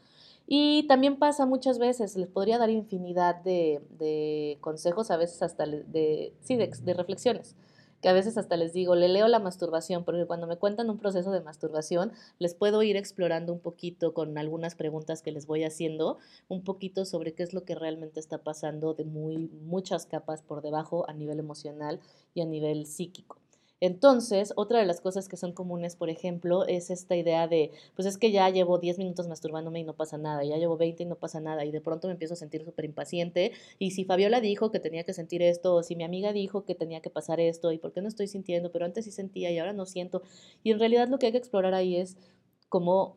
Y 0.49 0.89
también 0.89 1.21
pasa 1.21 1.47
muchas 1.47 1.79
veces, 1.79 2.17
les 2.17 2.27
podría 2.27 2.59
dar 2.59 2.71
infinidad 2.71 3.37
de, 3.37 4.59
consejos, 4.61 5.13
a 5.13 5.17
veces 5.17 5.41
hasta 5.43 5.67
de, 5.67 6.33
sí, 6.41 6.57
de 6.57 6.95
reflexiones 6.95 7.55
que 8.01 8.09
a 8.09 8.13
veces 8.13 8.39
hasta 8.39 8.57
les 8.57 8.73
digo, 8.73 8.95
le 8.95 9.09
leo 9.09 9.29
la 9.29 9.39
masturbación, 9.39 10.05
porque 10.05 10.27
cuando 10.27 10.47
me 10.47 10.57
cuentan 10.57 10.91
un 10.91 10.99
proceso 10.99 11.31
de 11.33 11.41
masturbación, 11.41 12.13
les 12.39 12.55
puedo 12.55 12.83
ir 12.83 12.97
explorando 12.97 13.53
un 13.53 13.61
poquito 13.61 14.15
con 14.15 14.39
algunas 14.39 14.75
preguntas 14.75 15.23
que 15.23 15.33
les 15.33 15.47
voy 15.47 15.65
haciendo, 15.65 16.19
un 16.49 16.63
poquito 16.63 17.05
sobre 17.05 17.35
qué 17.35 17.43
es 17.43 17.53
lo 17.53 17.65
que 17.65 17.75
realmente 17.75 18.21
está 18.21 18.39
pasando 18.39 18.95
de 18.95 19.05
muy 19.05 19.51
muchas 19.63 20.07
capas 20.07 20.43
por 20.43 20.63
debajo 20.63 21.09
a 21.09 21.13
nivel 21.13 21.39
emocional 21.39 22.01
y 22.35 22.41
a 22.41 22.47
nivel 22.47 22.87
psíquico. 22.87 23.37
Entonces, 23.81 24.53
otra 24.57 24.79
de 24.79 24.85
las 24.87 25.01
cosas 25.01 25.27
que 25.27 25.39
son 25.39 25.53
comunes, 25.53 25.97
por 25.97 26.11
ejemplo, 26.11 26.67
es 26.67 26.91
esta 26.91 27.17
idea 27.17 27.49
de, 27.49 27.73
pues 27.97 28.07
es 28.07 28.19
que 28.19 28.31
ya 28.31 28.49
llevo 28.51 28.79
10 28.79 28.99
minutos 28.99 29.27
masturbándome 29.27 29.81
y 29.81 29.85
no 29.85 29.95
pasa 29.95 30.19
nada, 30.19 30.45
ya 30.45 30.59
llevo 30.59 30.77
20 30.77 31.03
y 31.03 31.07
no 31.07 31.17
pasa 31.17 31.41
nada, 31.41 31.65
y 31.65 31.71
de 31.71 31.81
pronto 31.81 32.07
me 32.07 32.13
empiezo 32.13 32.35
a 32.35 32.37
sentir 32.37 32.63
súper 32.63 32.85
impaciente, 32.85 33.53
y 33.79 33.93
si 33.93 34.05
Fabiola 34.05 34.41
dijo 34.43 34.71
que 34.71 34.81
tenía 34.81 35.05
que 35.05 35.15
sentir 35.15 35.41
esto, 35.41 35.75
o 35.75 35.83
si 35.83 35.97
mi 35.97 36.05
amiga 36.05 36.33
dijo 36.35 36.65
que 36.65 36.75
tenía 36.75 37.01
que 37.01 37.09
pasar 37.11 37.41
esto, 37.41 37.73
y 37.73 37.79
por 37.79 37.93
qué 37.93 38.03
no 38.03 38.09
estoy 38.09 38.29
sintiendo, 38.29 38.71
pero 38.71 38.85
antes 38.85 39.07
sí 39.07 39.13
sentía 39.13 39.51
y 39.51 39.59
ahora 39.59 39.73
no 39.73 39.87
siento, 39.87 40.23
y 40.63 40.73
en 40.73 40.79
realidad 40.79 41.09
lo 41.09 41.19
que 41.19 41.27
hay 41.27 41.33
que 41.33 41.39
explorar 41.39 41.73
ahí 41.73 41.97
es 41.97 42.19
cómo, 42.69 43.17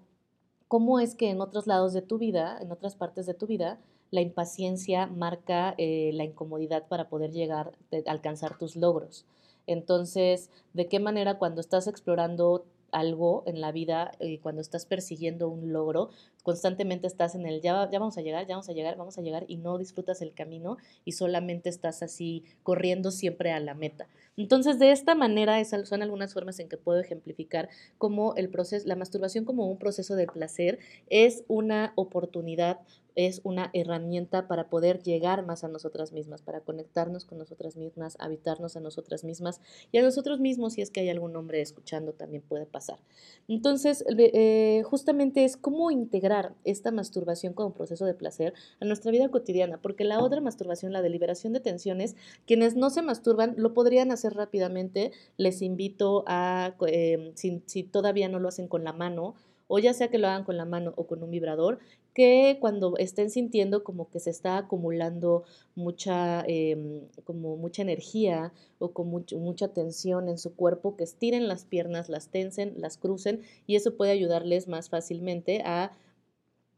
cómo 0.69 0.99
es 1.01 1.13
que 1.15 1.29
en 1.29 1.41
otros 1.41 1.67
lados 1.67 1.91
de 1.93 2.01
tu 2.01 2.17
vida, 2.17 2.57
en 2.61 2.71
otras 2.71 2.95
partes 2.95 3.25
de 3.25 3.33
tu 3.33 3.47
vida, 3.47 3.81
la 4.13 4.21
impaciencia 4.21 5.07
marca 5.07 5.73
eh, 5.79 6.11
la 6.13 6.23
incomodidad 6.23 6.87
para 6.87 7.09
poder 7.09 7.31
llegar, 7.31 7.71
a 7.91 8.11
alcanzar 8.11 8.59
tus 8.59 8.75
logros. 8.75 9.25
Entonces, 9.65 10.51
¿de 10.73 10.87
qué 10.87 10.99
manera 10.99 11.39
cuando 11.39 11.61
estás 11.61 11.87
explorando 11.87 12.63
algo 12.91 13.41
en 13.47 13.59
la 13.59 13.71
vida, 13.71 14.11
eh, 14.19 14.39
cuando 14.39 14.61
estás 14.61 14.85
persiguiendo 14.85 15.49
un 15.49 15.73
logro, 15.73 16.11
constantemente 16.43 17.07
estás 17.07 17.33
en 17.33 17.47
el 17.47 17.61
ya, 17.61 17.89
ya 17.91 17.97
vamos 17.97 18.19
a 18.19 18.21
llegar, 18.21 18.45
ya 18.45 18.53
vamos 18.53 18.69
a 18.69 18.73
llegar, 18.73 18.97
vamos 18.97 19.17
a 19.17 19.21
llegar 19.23 19.45
y 19.47 19.57
no 19.57 19.79
disfrutas 19.79 20.21
el 20.21 20.35
camino 20.35 20.77
y 21.05 21.13
solamente 21.13 21.69
estás 21.69 22.03
así 22.03 22.43
corriendo 22.61 23.09
siempre 23.09 23.51
a 23.51 23.59
la 23.59 23.73
meta. 23.73 24.07
Entonces, 24.37 24.77
de 24.77 24.91
esta 24.91 25.15
manera 25.15 25.63
son 25.65 26.03
algunas 26.03 26.33
formas 26.33 26.59
en 26.59 26.69
que 26.69 26.77
puedo 26.77 26.99
ejemplificar 26.99 27.67
cómo 27.97 28.35
el 28.35 28.49
proceso, 28.49 28.87
la 28.87 28.95
masturbación 28.95 29.43
como 29.43 29.67
un 29.71 29.79
proceso 29.79 30.15
de 30.15 30.27
placer 30.27 30.77
es 31.09 31.43
una 31.47 31.93
oportunidad 31.95 32.79
es 33.15 33.41
una 33.43 33.69
herramienta 33.73 34.47
para 34.47 34.69
poder 34.69 35.01
llegar 35.01 35.45
más 35.45 35.63
a 35.63 35.67
nosotras 35.67 36.11
mismas, 36.11 36.41
para 36.41 36.61
conectarnos 36.61 37.25
con 37.25 37.37
nosotras 37.37 37.75
mismas, 37.75 38.17
habitarnos 38.19 38.75
a 38.75 38.79
nosotras 38.79 39.23
mismas 39.23 39.61
y 39.91 39.97
a 39.97 40.01
nosotros 40.01 40.39
mismos, 40.39 40.73
si 40.73 40.81
es 40.81 40.89
que 40.89 41.01
hay 41.01 41.09
algún 41.09 41.35
hombre 41.35 41.61
escuchando, 41.61 42.13
también 42.13 42.43
puede 42.43 42.65
pasar. 42.65 42.99
Entonces, 43.47 44.03
eh, 44.07 44.83
justamente 44.85 45.45
es 45.45 45.57
cómo 45.57 45.91
integrar 45.91 46.55
esta 46.63 46.91
masturbación 46.91 47.53
como 47.53 47.73
proceso 47.73 48.05
de 48.05 48.13
placer 48.13 48.53
a 48.79 48.85
nuestra 48.85 49.11
vida 49.11 49.29
cotidiana, 49.29 49.81
porque 49.81 50.03
la 50.03 50.21
otra 50.21 50.41
masturbación, 50.41 50.93
la 50.93 51.01
de 51.01 51.09
liberación 51.09 51.53
de 51.53 51.59
tensiones, 51.59 52.15
quienes 52.45 52.75
no 52.75 52.89
se 52.89 53.01
masturban 53.01 53.55
lo 53.57 53.73
podrían 53.73 54.11
hacer 54.11 54.33
rápidamente, 54.33 55.11
les 55.37 55.61
invito 55.61 56.23
a, 56.27 56.75
eh, 56.87 57.33
si 57.35 57.83
todavía 57.83 58.29
no 58.29 58.39
lo 58.39 58.47
hacen 58.47 58.67
con 58.67 58.83
la 58.83 58.93
mano, 58.93 59.35
o 59.67 59.79
ya 59.79 59.93
sea 59.93 60.09
que 60.09 60.17
lo 60.17 60.27
hagan 60.27 60.43
con 60.43 60.57
la 60.57 60.65
mano 60.65 60.93
o 60.95 61.07
con 61.07 61.23
un 61.23 61.31
vibrador, 61.31 61.79
que 62.13 62.57
cuando 62.59 62.95
estén 62.97 63.29
sintiendo 63.29 63.83
como 63.83 64.09
que 64.09 64.19
se 64.19 64.29
está 64.29 64.57
acumulando 64.57 65.43
mucha, 65.75 66.43
em, 66.47 67.01
como 67.23 67.57
mucha 67.57 67.81
energía 67.81 68.53
o 68.79 68.91
con 68.93 69.09
mucha 69.09 69.67
tensión 69.69 70.29
en 70.29 70.37
su 70.37 70.55
cuerpo, 70.55 70.95
que 70.95 71.03
estiren 71.03 71.47
las 71.47 71.65
piernas, 71.65 72.09
las 72.09 72.29
tensen, 72.29 72.73
las 72.77 72.97
crucen 72.97 73.41
y 73.67 73.75
eso 73.75 73.95
puede 73.95 74.11
ayudarles 74.11 74.67
más 74.67 74.89
fácilmente 74.89 75.61
a 75.65 75.91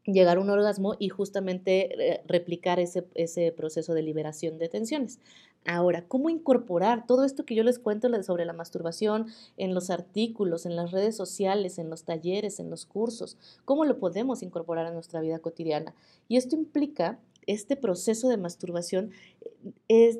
llegar 0.06 0.38
a 0.38 0.40
un 0.40 0.50
orgasmo 0.50 0.94
y 0.98 1.08
justamente 1.08 2.12
eh, 2.12 2.20
replicar 2.26 2.78
ese, 2.80 3.04
ese, 3.14 3.52
proceso 3.52 3.92
de 3.94 4.02
liberación 4.02 4.58
de 4.58 4.68
tensiones. 4.68 5.18
Ahora, 5.66 6.06
¿cómo 6.06 6.30
incorporar 6.30 7.06
todo 7.06 7.24
esto 7.24 7.44
que 7.44 7.56
yo 7.56 7.64
les 7.64 7.78
cuento 7.78 8.08
sobre 8.22 8.44
la 8.44 8.52
masturbación 8.52 9.26
en 9.56 9.74
los 9.74 9.90
artículos, 9.90 10.64
en 10.64 10.76
las 10.76 10.92
redes 10.92 11.16
sociales, 11.16 11.78
en 11.78 11.90
los 11.90 12.04
talleres, 12.04 12.60
en 12.60 12.70
los 12.70 12.86
cursos? 12.86 13.36
¿Cómo 13.64 13.84
lo 13.84 13.98
podemos 13.98 14.42
incorporar 14.42 14.86
a 14.86 14.92
nuestra 14.92 15.20
vida 15.20 15.40
cotidiana? 15.40 15.94
Y 16.28 16.36
esto 16.36 16.54
implica, 16.54 17.18
este 17.46 17.76
proceso 17.76 18.28
de 18.28 18.36
masturbación 18.36 19.10
eh, 19.40 19.72
es 19.88 20.18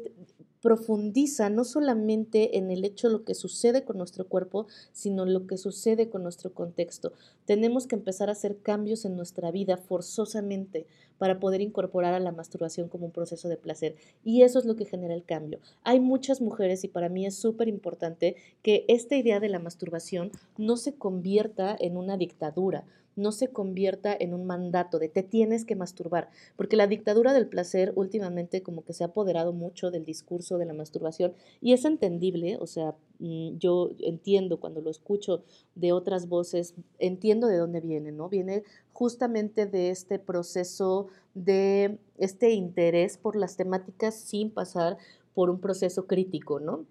profundiza 0.66 1.48
no 1.48 1.62
solamente 1.62 2.58
en 2.58 2.72
el 2.72 2.84
hecho 2.84 3.06
de 3.06 3.12
lo 3.12 3.24
que 3.24 3.36
sucede 3.36 3.84
con 3.84 3.98
nuestro 3.98 4.26
cuerpo, 4.26 4.66
sino 4.90 5.24
lo 5.24 5.46
que 5.46 5.58
sucede 5.58 6.08
con 6.08 6.24
nuestro 6.24 6.52
contexto. 6.52 7.12
Tenemos 7.44 7.86
que 7.86 7.94
empezar 7.94 8.28
a 8.28 8.32
hacer 8.32 8.58
cambios 8.58 9.04
en 9.04 9.14
nuestra 9.14 9.52
vida 9.52 9.76
forzosamente 9.76 10.84
para 11.18 11.38
poder 11.38 11.60
incorporar 11.60 12.14
a 12.14 12.18
la 12.18 12.32
masturbación 12.32 12.88
como 12.88 13.06
un 13.06 13.12
proceso 13.12 13.48
de 13.48 13.56
placer. 13.56 13.94
Y 14.24 14.42
eso 14.42 14.58
es 14.58 14.64
lo 14.64 14.74
que 14.74 14.86
genera 14.86 15.14
el 15.14 15.22
cambio. 15.22 15.60
Hay 15.84 16.00
muchas 16.00 16.40
mujeres 16.40 16.82
y 16.82 16.88
para 16.88 17.08
mí 17.08 17.26
es 17.26 17.36
súper 17.36 17.68
importante 17.68 18.34
que 18.62 18.84
esta 18.88 19.14
idea 19.14 19.38
de 19.38 19.50
la 19.50 19.60
masturbación 19.60 20.32
no 20.58 20.76
se 20.76 20.96
convierta 20.96 21.76
en 21.78 21.96
una 21.96 22.16
dictadura 22.16 22.84
no 23.16 23.32
se 23.32 23.48
convierta 23.48 24.14
en 24.18 24.34
un 24.34 24.46
mandato 24.46 24.98
de 24.98 25.08
te 25.08 25.22
tienes 25.22 25.64
que 25.64 25.74
masturbar, 25.74 26.30
porque 26.56 26.76
la 26.76 26.86
dictadura 26.86 27.32
del 27.32 27.48
placer 27.48 27.92
últimamente 27.96 28.62
como 28.62 28.84
que 28.84 28.92
se 28.92 29.04
ha 29.04 29.08
apoderado 29.08 29.52
mucho 29.52 29.90
del 29.90 30.04
discurso 30.04 30.58
de 30.58 30.66
la 30.66 30.74
masturbación 30.74 31.32
y 31.60 31.72
es 31.72 31.84
entendible, 31.84 32.58
o 32.60 32.66
sea, 32.66 32.94
mm, 33.18 33.58
yo 33.58 33.90
entiendo 34.00 34.60
cuando 34.60 34.80
lo 34.80 34.90
escucho 34.90 35.42
de 35.74 35.92
otras 35.92 36.28
voces, 36.28 36.74
entiendo 36.98 37.46
de 37.48 37.56
dónde 37.56 37.80
viene, 37.80 38.12
¿no? 38.12 38.28
Viene 38.28 38.62
justamente 38.92 39.66
de 39.66 39.90
este 39.90 40.18
proceso 40.18 41.08
de 41.34 41.98
este 42.18 42.52
interés 42.52 43.18
por 43.18 43.36
las 43.36 43.56
temáticas 43.56 44.14
sin 44.14 44.50
pasar 44.50 44.96
por 45.34 45.50
un 45.50 45.60
proceso 45.60 46.06
crítico, 46.06 46.60
¿no? 46.60 46.86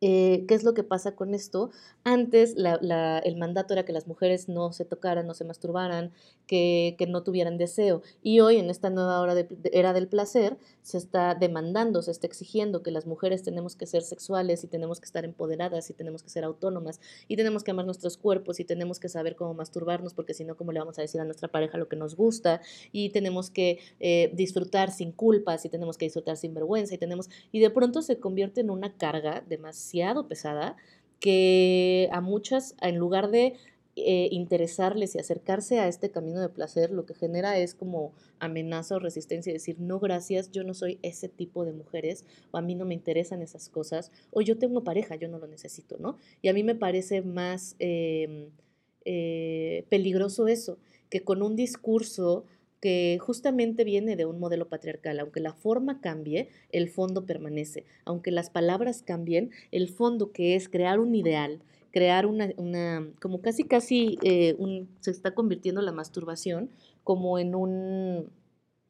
Eh, 0.00 0.44
¿Qué 0.46 0.54
es 0.54 0.62
lo 0.62 0.74
que 0.74 0.84
pasa 0.84 1.16
con 1.16 1.34
esto? 1.34 1.70
Antes 2.04 2.54
el 2.56 3.36
mandato 3.36 3.74
era 3.74 3.84
que 3.84 3.92
las 3.92 4.06
mujeres 4.06 4.48
no 4.48 4.72
se 4.72 4.84
tocaran, 4.84 5.26
no 5.26 5.34
se 5.34 5.44
masturbaran, 5.44 6.12
que, 6.46 6.96
no 7.08 7.24
tuvieran 7.24 7.58
deseo. 7.58 8.02
Y 8.22 8.40
hoy, 8.40 8.58
en 8.58 8.70
esta 8.70 8.90
nueva 8.90 9.20
hora 9.20 9.34
de, 9.34 9.48
era 9.72 9.92
del 9.92 10.06
placer, 10.06 10.56
se 10.82 10.98
está 10.98 11.34
demandando, 11.34 12.00
se 12.02 12.12
está 12.12 12.26
exigiendo 12.26 12.82
que 12.82 12.92
las 12.92 13.06
mujeres 13.06 13.42
tenemos 13.42 13.74
que 13.74 13.86
ser 13.86 14.02
sexuales 14.02 14.62
y 14.62 14.68
tenemos 14.68 15.00
que 15.00 15.06
estar 15.06 15.24
empoderadas 15.24 15.90
y 15.90 15.94
tenemos 15.94 16.22
que 16.22 16.30
ser 16.30 16.44
autónomas 16.44 17.00
y 17.26 17.36
tenemos 17.36 17.64
que 17.64 17.72
amar 17.72 17.84
nuestros 17.84 18.16
cuerpos 18.16 18.60
y 18.60 18.64
tenemos 18.64 19.00
que 19.00 19.08
saber 19.08 19.34
cómo 19.36 19.54
masturbarnos 19.54 20.14
porque 20.14 20.32
si 20.32 20.44
no, 20.44 20.56
¿cómo 20.56 20.72
le 20.72 20.78
vamos 20.78 20.98
a 20.98 21.02
decir 21.02 21.20
a 21.20 21.24
nuestra 21.24 21.48
pareja 21.48 21.76
lo 21.76 21.88
que 21.88 21.96
nos 21.96 22.14
gusta? 22.14 22.60
Y 22.92 23.10
tenemos 23.10 23.50
que 23.50 23.80
eh, 24.00 24.30
disfrutar 24.34 24.92
sin 24.92 25.12
culpas 25.12 25.64
y 25.64 25.68
tenemos 25.68 25.98
que 25.98 26.06
disfrutar 26.06 26.36
sin 26.36 26.54
vergüenza 26.54 26.94
y 26.94 26.98
tenemos... 26.98 27.28
Y 27.52 27.60
de 27.60 27.70
pronto 27.70 28.00
se 28.00 28.20
convierte 28.20 28.60
en 28.60 28.70
una 28.70 28.96
carga 28.96 29.44
demasiado 29.88 30.28
pesada 30.28 30.76
que 31.20 32.08
a 32.12 32.20
muchas, 32.20 32.76
en 32.80 32.96
lugar 32.96 33.30
de 33.30 33.54
eh, 33.96 34.28
interesarles 34.30 35.16
y 35.16 35.18
acercarse 35.18 35.80
a 35.80 35.88
este 35.88 36.10
camino 36.10 36.40
de 36.40 36.48
placer, 36.48 36.92
lo 36.92 37.04
que 37.04 37.14
genera 37.14 37.58
es 37.58 37.74
como 37.74 38.12
amenaza 38.38 38.94
o 38.94 38.98
resistencia, 39.00 39.52
decir, 39.52 39.80
no, 39.80 39.98
gracias, 39.98 40.52
yo 40.52 40.62
no 40.62 40.74
soy 40.74 41.00
ese 41.02 41.28
tipo 41.28 41.64
de 41.64 41.72
mujeres, 41.72 42.24
o 42.52 42.58
a 42.58 42.62
mí 42.62 42.76
no 42.76 42.84
me 42.84 42.94
interesan 42.94 43.42
esas 43.42 43.68
cosas, 43.68 44.12
o 44.30 44.40
yo 44.40 44.58
tengo 44.58 44.84
pareja, 44.84 45.16
yo 45.16 45.26
no 45.26 45.38
lo 45.38 45.48
necesito, 45.48 45.96
¿no? 45.98 46.16
Y 46.42 46.48
a 46.48 46.52
mí 46.52 46.62
me 46.62 46.76
parece 46.76 47.22
más 47.22 47.74
em, 47.80 48.50
eh, 49.04 49.84
peligroso 49.88 50.46
eso, 50.46 50.78
que 51.10 51.22
con 51.22 51.42
un 51.42 51.56
discurso 51.56 52.44
que 52.80 53.18
justamente 53.20 53.84
viene 53.84 54.16
de 54.16 54.26
un 54.26 54.38
modelo 54.38 54.68
patriarcal. 54.68 55.20
Aunque 55.20 55.40
la 55.40 55.52
forma 55.52 56.00
cambie, 56.00 56.48
el 56.70 56.88
fondo 56.88 57.26
permanece. 57.26 57.84
Aunque 58.04 58.30
las 58.30 58.50
palabras 58.50 59.02
cambien, 59.02 59.50
el 59.72 59.88
fondo 59.88 60.32
que 60.32 60.54
es 60.54 60.68
crear 60.68 61.00
un 61.00 61.14
ideal, 61.14 61.60
crear 61.92 62.26
una, 62.26 62.50
una 62.56 63.08
como 63.20 63.40
casi 63.40 63.64
casi 63.64 64.18
eh, 64.22 64.54
un, 64.58 64.88
se 65.00 65.10
está 65.10 65.34
convirtiendo 65.34 65.82
la 65.82 65.92
masturbación 65.92 66.70
como 67.02 67.38
en 67.38 67.54
un 67.54 68.30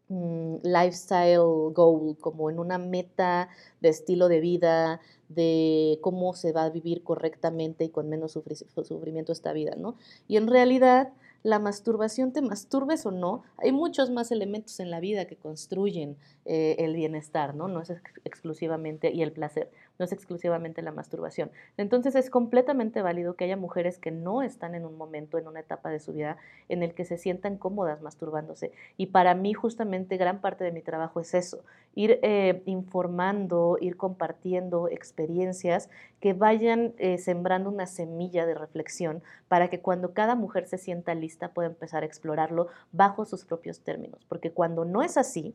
mm, 0.08 0.56
lifestyle 0.62 1.72
goal, 1.72 2.16
como 2.20 2.50
en 2.50 2.58
una 2.58 2.78
meta 2.78 3.48
de 3.80 3.88
estilo 3.88 4.28
de 4.28 4.40
vida, 4.40 5.00
de 5.28 5.98
cómo 6.00 6.34
se 6.34 6.52
va 6.52 6.64
a 6.64 6.70
vivir 6.70 7.02
correctamente 7.02 7.84
y 7.84 7.88
con 7.90 8.08
menos 8.08 8.32
sufrimiento 8.32 9.32
esta 9.32 9.52
vida, 9.52 9.74
¿no? 9.76 9.96
Y 10.26 10.36
en 10.36 10.46
realidad 10.46 11.12
la 11.42 11.58
masturbación, 11.58 12.32
te 12.32 12.42
masturbes 12.42 13.06
o 13.06 13.10
no, 13.10 13.44
hay 13.56 13.70
muchos 13.72 14.10
más 14.10 14.32
elementos 14.32 14.80
en 14.80 14.90
la 14.90 15.00
vida 15.00 15.26
que 15.26 15.36
construyen 15.36 16.16
eh, 16.44 16.76
el 16.80 16.94
bienestar, 16.94 17.54
¿no? 17.54 17.68
No 17.68 17.80
es 17.80 17.90
exclusivamente, 18.24 19.12
y 19.12 19.22
el 19.22 19.32
placer, 19.32 19.70
no 19.98 20.04
es 20.04 20.12
exclusivamente 20.12 20.82
la 20.82 20.92
masturbación. 20.92 21.50
Entonces 21.76 22.14
es 22.14 22.30
completamente 22.30 23.02
válido 23.02 23.34
que 23.34 23.44
haya 23.44 23.56
mujeres 23.56 23.98
que 23.98 24.10
no 24.10 24.42
están 24.42 24.74
en 24.74 24.84
un 24.84 24.96
momento, 24.96 25.38
en 25.38 25.48
una 25.48 25.60
etapa 25.60 25.90
de 25.90 26.00
su 26.00 26.12
vida, 26.12 26.36
en 26.68 26.82
el 26.82 26.94
que 26.94 27.04
se 27.04 27.18
sientan 27.18 27.56
cómodas 27.58 28.00
masturbándose. 28.02 28.72
Y 28.96 29.06
para 29.06 29.34
mí 29.34 29.54
justamente 29.54 30.16
gran 30.16 30.40
parte 30.40 30.64
de 30.64 30.72
mi 30.72 30.82
trabajo 30.82 31.20
es 31.20 31.34
eso, 31.34 31.64
ir 31.94 32.18
eh, 32.22 32.62
informando, 32.66 33.76
ir 33.80 33.96
compartiendo 33.96 34.88
experiencias 34.88 35.90
que 36.20 36.32
vayan 36.32 36.94
eh, 36.98 37.18
sembrando 37.18 37.70
una 37.70 37.86
semilla 37.86 38.46
de 38.46 38.54
reflexión 38.54 39.22
para 39.48 39.68
que 39.68 39.80
cuando 39.80 40.12
cada 40.12 40.34
mujer 40.34 40.66
se 40.66 40.78
sienta 40.78 41.14
lista 41.14 41.48
pueda 41.52 41.68
empezar 41.68 42.02
a 42.02 42.06
explorarlo 42.06 42.68
bajo 42.92 43.24
sus 43.24 43.44
propios 43.44 43.80
términos. 43.80 44.24
Porque 44.28 44.52
cuando 44.52 44.84
no 44.84 45.02
es 45.02 45.16
así, 45.16 45.54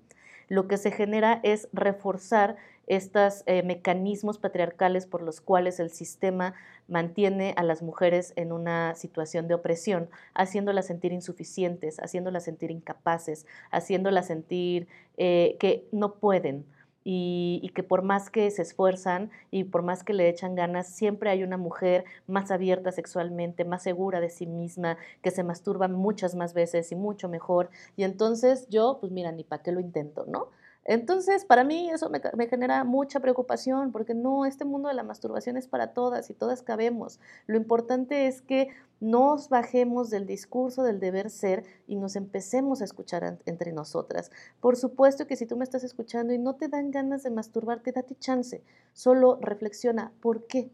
lo 0.50 0.68
que 0.68 0.78
se 0.78 0.92
genera 0.92 1.40
es 1.44 1.68
reforzar 1.74 2.58
estos 2.88 3.44
eh, 3.46 3.64
mecanismos 3.64 4.38
patriarcales 4.38 5.06
por 5.06 5.22
los 5.22 5.42
cuales 5.42 5.80
el 5.80 5.90
sistema 5.90 6.54
mantiene 6.88 7.54
a 7.56 7.64
las 7.64 7.82
mujeres 7.82 8.34
en 8.36 8.52
una 8.52 8.96
situación 8.96 9.48
de 9.48 9.54
opresión, 9.54 10.10
haciéndolas 10.34 10.88
sentir 10.88 11.14
insuficientes, 11.14 11.98
haciéndolas 12.00 12.44
sentir 12.44 12.72
incapaces, 12.72 13.46
haciéndolas 13.72 14.28
sentir 14.28 14.88
eh, 15.18 15.56
que 15.60 15.88
no 15.92 16.16
pueden. 16.16 16.66
Y, 17.06 17.60
y, 17.62 17.70
que 17.72 17.84
por 17.84 18.02
más 18.02 18.30
que 18.30 18.50
se 18.50 18.62
esfuerzan 18.62 19.30
y 19.52 19.66
por 19.66 19.82
más 19.82 20.06
que 20.06 20.14
le 20.14 20.30
echan 20.30 20.56
ganas, 20.56 20.88
siempre 20.88 21.30
hay 21.30 21.44
una 21.44 21.58
mujer 21.58 22.06
más 22.28 22.50
abierta 22.50 22.94
sexualmente, 22.94 23.66
más 23.66 23.84
segura 23.84 24.22
de 24.22 24.30
sí 24.30 24.46
misma, 24.46 24.98
que 25.22 25.30
se 25.30 25.44
masturba 25.44 25.90
muchas 25.90 26.34
más 26.34 26.54
veces 26.54 26.94
y 26.94 26.96
mucho 26.96 27.28
mejor. 27.28 27.70
Y 27.98 28.04
entonces 28.06 28.70
yo, 28.70 29.00
pues 29.02 29.12
mira, 29.12 29.34
ni 29.34 29.44
para 29.44 29.62
qué 29.62 29.74
lo 29.74 29.82
intento, 29.82 30.26
¿no? 30.30 30.48
Entonces, 30.86 31.46
para 31.46 31.64
mí 31.64 31.90
eso 31.90 32.10
me, 32.10 32.48
genera 32.48 32.84
mucha 32.84 33.22
preocupación 33.22 33.92
porque 33.92 34.14
no, 34.14 34.46
este 34.46 34.66
mundo 34.66 34.90
de 34.90 34.96
la 34.96 35.04
masturbación 35.04 35.56
es 35.56 35.68
para 35.68 35.94
todas 35.94 36.30
y 36.30 36.34
todas 36.34 36.62
cabemos. 36.62 37.20
Lo 37.48 37.56
importante 37.56 38.28
es 38.28 38.42
que 38.42 38.68
nos 39.00 39.48
bajemos 39.50 40.10
del 40.10 40.26
discurso 40.26 40.84
del 40.84 41.00
deber 41.00 41.30
ser 41.30 41.64
y 41.88 41.96
nos 41.96 42.16
empecemos 42.16 42.82
a 42.82 42.86
escuchar 42.86 43.40
entre 43.46 43.72
nosotras. 43.72 44.30
Por 44.60 44.76
supuesto 44.76 45.26
que 45.26 45.38
si 45.38 45.46
tú 45.46 45.56
me 45.56 45.64
estás 45.64 45.84
escuchando 45.84 46.34
y 46.34 46.38
no 46.38 46.56
te 46.56 46.68
dan 46.68 46.92
ganas 46.92 47.24
de 47.24 47.30
masturbarte, 47.30 47.94
date 47.94 48.16
chance. 48.16 48.62
Solo 48.92 49.38
reflexiona, 49.42 50.12
¿por 50.22 50.48
qué? 50.48 50.70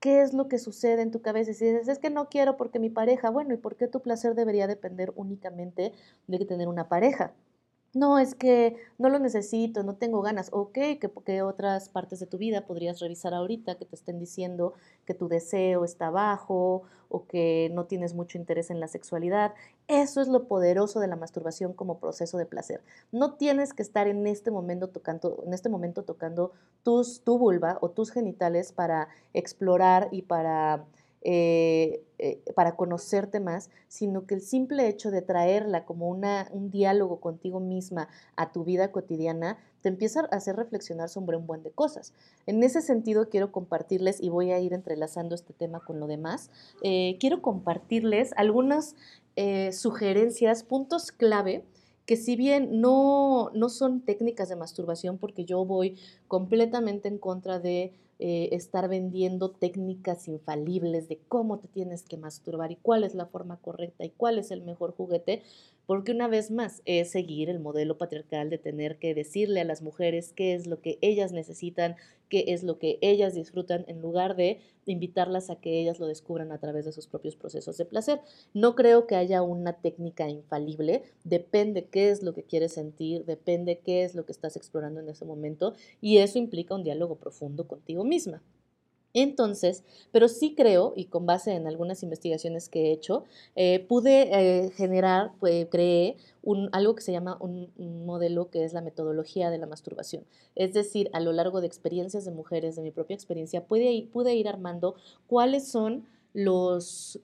¿Qué 0.00 0.22
es 0.22 0.34
lo 0.34 0.48
que 0.48 0.58
sucede 0.58 1.02
en 1.02 1.10
tu 1.10 1.22
cabeza? 1.22 1.52
Si 1.54 1.64
dices, 1.64 1.88
es 1.88 1.98
que 1.98 2.10
no 2.10 2.28
quiero 2.28 2.56
porque 2.56 2.78
mi 2.78 2.90
pareja, 2.90 3.30
bueno, 3.30 3.54
¿y 3.54 3.56
por 3.58 3.76
qué 3.76 3.88
tu 3.88 4.00
placer 4.00 4.34
debería 4.34 4.66
depender 4.66 5.12
únicamente 5.16 5.92
de 6.26 6.44
tener 6.44 6.68
una 6.68 6.88
pareja? 6.88 7.32
No, 7.94 8.18
es 8.18 8.34
que 8.34 8.76
no 8.98 9.08
lo 9.08 9.18
necesito, 9.18 9.82
no 9.82 9.96
tengo 9.96 10.22
ganas. 10.22 10.48
Ok, 10.52 10.74
que, 11.00 11.08
porque 11.08 11.42
otras 11.42 11.88
partes 11.88 12.20
de 12.20 12.26
tu 12.26 12.38
vida 12.38 12.66
podrías 12.66 13.00
revisar 13.00 13.34
ahorita 13.34 13.76
que 13.76 13.84
te 13.84 13.94
estén 13.94 14.18
diciendo 14.18 14.74
que 15.06 15.14
tu 15.14 15.28
deseo 15.28 15.84
está 15.84 16.10
bajo 16.10 16.82
o 17.08 17.26
que 17.26 17.70
no 17.72 17.84
tienes 17.84 18.14
mucho 18.14 18.38
interés 18.38 18.70
en 18.70 18.80
la 18.80 18.88
sexualidad. 18.88 19.54
Eso 19.86 20.20
es 20.20 20.28
lo 20.28 20.48
poderoso 20.48 21.00
de 21.00 21.08
la 21.08 21.16
masturbación 21.16 21.72
como 21.72 21.98
proceso 21.98 22.38
de 22.38 22.46
placer. 22.46 22.82
No 23.12 23.34
tienes 23.34 23.72
que 23.72 23.82
estar 23.82 24.08
en 24.08 24.26
este 24.26 24.50
momento 24.50 24.88
tocando, 24.88 25.42
en 25.46 25.54
este 25.54 25.68
momento 25.68 26.02
tocando 26.02 26.52
tus, 26.82 27.22
tu 27.22 27.38
vulva 27.38 27.78
o 27.80 27.90
tus 27.90 28.10
genitales 28.10 28.72
para 28.72 29.08
explorar 29.32 30.08
y 30.10 30.22
para 30.22 30.84
eh, 31.24 32.04
eh, 32.18 32.40
para 32.54 32.76
conocerte 32.76 33.40
más, 33.40 33.70
sino 33.88 34.24
que 34.26 34.34
el 34.34 34.40
simple 34.40 34.88
hecho 34.88 35.10
de 35.10 35.20
traerla 35.20 35.84
como 35.84 36.08
un 36.08 36.70
diálogo 36.70 37.18
contigo 37.18 37.60
misma 37.60 38.08
a 38.36 38.52
tu 38.52 38.62
vida 38.62 38.92
cotidiana 38.92 39.58
te 39.80 39.88
empieza 39.88 40.20
a 40.20 40.36
hacer 40.36 40.56
reflexionar 40.56 41.08
sobre 41.08 41.36
un 41.36 41.46
buen 41.46 41.62
de 41.62 41.70
cosas. 41.70 42.12
En 42.46 42.62
ese 42.62 42.80
sentido 42.80 43.28
quiero 43.28 43.52
compartirles, 43.52 44.22
y 44.22 44.28
voy 44.30 44.52
a 44.52 44.58
ir 44.58 44.72
entrelazando 44.72 45.34
este 45.34 45.52
tema 45.52 45.80
con 45.80 46.00
lo 46.00 46.06
demás, 46.06 46.50
eh, 46.82 47.16
quiero 47.20 47.42
compartirles 47.42 48.32
algunos 48.36 48.94
eh, 49.36 49.72
sugerencias, 49.72 50.62
puntos 50.62 51.10
clave 51.10 51.64
que 52.06 52.16
si 52.16 52.36
bien 52.36 52.80
no, 52.80 53.50
no 53.54 53.68
son 53.68 54.02
técnicas 54.02 54.48
de 54.48 54.56
masturbación, 54.56 55.18
porque 55.18 55.44
yo 55.44 55.64
voy 55.64 55.98
completamente 56.28 57.08
en 57.08 57.18
contra 57.18 57.58
de 57.58 57.92
eh, 58.18 58.50
estar 58.52 58.88
vendiendo 58.88 59.50
técnicas 59.50 60.28
infalibles 60.28 61.08
de 61.08 61.18
cómo 61.28 61.58
te 61.58 61.68
tienes 61.68 62.02
que 62.02 62.16
masturbar 62.16 62.70
y 62.70 62.76
cuál 62.76 63.04
es 63.04 63.14
la 63.14 63.26
forma 63.26 63.56
correcta 63.56 64.04
y 64.04 64.10
cuál 64.10 64.38
es 64.38 64.50
el 64.50 64.62
mejor 64.62 64.94
juguete, 64.94 65.42
porque 65.86 66.12
una 66.12 66.28
vez 66.28 66.50
más 66.50 66.82
es 66.84 67.10
seguir 67.10 67.50
el 67.50 67.60
modelo 67.60 67.98
patriarcal 67.98 68.50
de 68.50 68.58
tener 68.58 68.98
que 68.98 69.14
decirle 69.14 69.60
a 69.60 69.64
las 69.64 69.82
mujeres 69.82 70.32
qué 70.32 70.54
es 70.54 70.66
lo 70.66 70.80
que 70.80 70.98
ellas 71.00 71.32
necesitan, 71.32 71.96
qué 72.28 72.44
es 72.48 72.62
lo 72.62 72.78
que 72.78 72.98
ellas 73.00 73.34
disfrutan, 73.34 73.84
en 73.88 74.00
lugar 74.00 74.36
de 74.36 74.60
invitarlas 74.86 75.50
a 75.50 75.56
que 75.56 75.80
ellas 75.80 75.98
lo 75.98 76.06
descubran 76.06 76.52
a 76.52 76.58
través 76.58 76.84
de 76.84 76.92
sus 76.92 77.06
propios 77.06 77.36
procesos 77.36 77.76
de 77.76 77.84
placer. 77.84 78.20
No 78.52 78.74
creo 78.74 79.06
que 79.06 79.16
haya 79.16 79.42
una 79.42 79.74
técnica 79.74 80.28
infalible, 80.28 81.02
depende 81.24 81.86
qué 81.86 82.10
es 82.10 82.22
lo 82.22 82.34
que 82.34 82.44
quieres 82.44 82.72
sentir, 82.72 83.24
depende 83.24 83.80
qué 83.80 84.04
es 84.04 84.14
lo 84.14 84.24
que 84.24 84.32
estás 84.32 84.56
explorando 84.56 85.00
en 85.00 85.08
ese 85.08 85.24
momento 85.24 85.74
y 86.00 86.18
eso 86.18 86.38
implica 86.38 86.74
un 86.74 86.84
diálogo 86.84 87.16
profundo 87.16 87.66
contigo 87.66 88.04
misma. 88.04 88.42
Entonces, 89.14 89.84
pero 90.10 90.26
sí 90.26 90.54
creo, 90.56 90.92
y 90.96 91.04
con 91.04 91.24
base 91.24 91.52
en 91.52 91.68
algunas 91.68 92.02
investigaciones 92.02 92.68
que 92.68 92.88
he 92.88 92.92
hecho, 92.92 93.24
eh, 93.54 93.78
pude 93.78 94.28
eh, 94.32 94.70
generar, 94.70 95.30
pues, 95.38 95.68
creé 95.70 96.16
algo 96.72 96.96
que 96.96 97.02
se 97.02 97.12
llama 97.12 97.38
un, 97.40 97.72
modelo 98.04 98.50
que 98.50 98.64
es 98.64 98.72
la 98.72 98.80
metodología 98.80 99.50
de 99.50 99.58
la 99.58 99.66
masturbación. 99.66 100.24
Es 100.56 100.74
decir, 100.74 101.10
a 101.12 101.20
lo 101.20 101.32
largo 101.32 101.60
de 101.60 101.68
experiencias 101.68 102.24
de 102.24 102.32
mujeres, 102.32 102.74
de 102.74 102.82
mi 102.82 102.90
propia 102.90 103.14
experiencia, 103.14 103.64
pude 103.64 104.34
ir, 104.34 104.48
armando 104.48 104.96
cuáles 105.28 105.68
son 105.68 106.06
los 106.34 107.20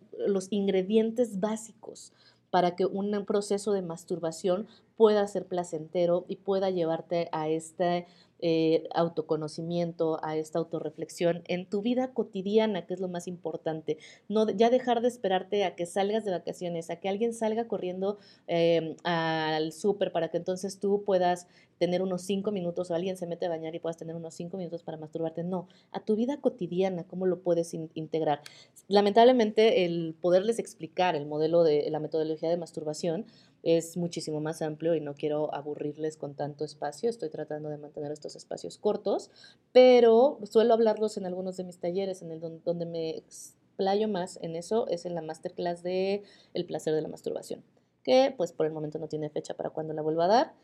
ingredientes 0.51 1.41
básicos 1.41 2.13
para 2.51 2.77
que 2.77 2.87
un 2.87 3.25
proceso 3.25 3.73
de 3.73 3.83
masturbación 3.83 4.67
pueda 5.01 5.27
ser 5.29 5.47
placentero 5.47 6.27
y 6.29 6.37
pueda 6.37 6.69
llevarte 6.69 7.31
a 7.33 7.49
este 7.49 8.07
eh, 8.43 8.87
autoconocimiento, 8.95 10.23
a 10.23 10.37
esta 10.37 10.59
autorreflexión 10.59 11.43
en 11.47 11.65
tu 11.65 11.81
vida 11.81 12.13
cotidiana, 12.13 12.87
que 12.87 12.93
es 12.93 13.01
lo 13.01 13.09
más 13.09 13.27
importante. 13.27 13.97
No, 14.29 14.51
ya 14.51 14.69
dejar 14.69 15.01
de 15.01 15.09
esperarte 15.09 15.65
a 15.65 15.75
que 15.75 15.87
salgas 15.87 16.27
de 16.27 16.33
vacaciones, 16.33 16.91
a 16.91 16.97
que 16.97 17.09
alguien 17.09 17.33
salga 17.33 17.67
corriendo 17.67 18.19
em, 18.47 18.95
al 19.05 19.73
súper 19.73 20.13
para 20.13 20.29
que 20.29 20.37
entonces 20.37 20.79
tú 20.79 21.03
puedas 21.03 21.47
tener 21.79 22.03
unos 22.03 22.21
cinco 22.21 22.53
minutos 22.53 22.91
o 22.91 22.95
alguien 22.95 23.17
se 23.17 23.27
mete 23.27 23.47
a 23.47 23.49
bañar 23.49 23.75
y 23.75 23.79
puedas 23.79 23.97
tener 23.97 24.15
unos 24.15 24.35
cinco 24.35 24.59
minutos 24.59 24.83
para 24.83 24.99
masturbarte. 24.99 25.45
No, 25.45 25.67
a 25.93 26.01
tu 26.01 26.15
vida 26.15 26.39
cotidiana, 26.39 27.05
¿cómo 27.05 27.25
lo 27.25 27.41
puedes 27.41 27.73
integrar? 27.73 28.43
Lamentablemente, 28.87 29.87
el 29.87 30.15
poderles 30.21 30.59
explicar 30.59 31.17
el 31.17 31.25
modelo 31.25 31.63
de 31.63 31.91
la 31.91 31.99
metodología 31.99 32.51
de 32.51 32.59
masturbación, 32.59 33.25
es 33.63 33.97
muchísimo 33.97 34.41
más 34.41 34.63
amplio 34.63 34.95
y 34.95 35.01
no 35.01 35.15
quiero 35.15 35.55
aburrirles 35.55 36.17
con 36.17 36.35
tanto 36.35 36.65
espacio. 36.65 37.11
Estoy 37.11 37.29
tratando 37.29 37.69
de 37.69 37.79
mantener 37.79 38.13
estos 38.13 38.37
espacios 38.37 38.79
cortos, 38.79 39.31
pero 39.73 40.39
suelo 40.45 40.75
hablarlos 40.75 41.17
en 41.17 41.27
algunos 41.27 41.57
de 41.57 41.65
mis 41.65 41.79
talleres, 41.79 42.23
en 42.23 42.31
el 42.31 42.41
donde, 42.41 42.87
me 42.87 43.11
explayo 43.11 44.09
más 44.09 44.39
en 44.43 44.57
eso, 44.57 44.89
es 44.89 45.07
en 45.07 45.15
la 45.15 45.23
masterclass 45.23 45.83
de 45.83 46.23
El 46.55 46.65
placer 46.65 46.95
de 46.95 47.03
la 47.03 47.09
masturbación, 47.09 47.63
que 48.03 48.35
pues 48.37 48.53
por 48.53 48.67
el 48.67 48.73
momento 48.73 48.99
no 48.99 49.09
tiene 49.09 49.31
fecha 49.31 49.55
para 49.55 49.71
cuando 49.71 49.93
la 49.93 50.03
vuelva 50.03 50.25
a 50.25 50.29
dar. 50.29 50.55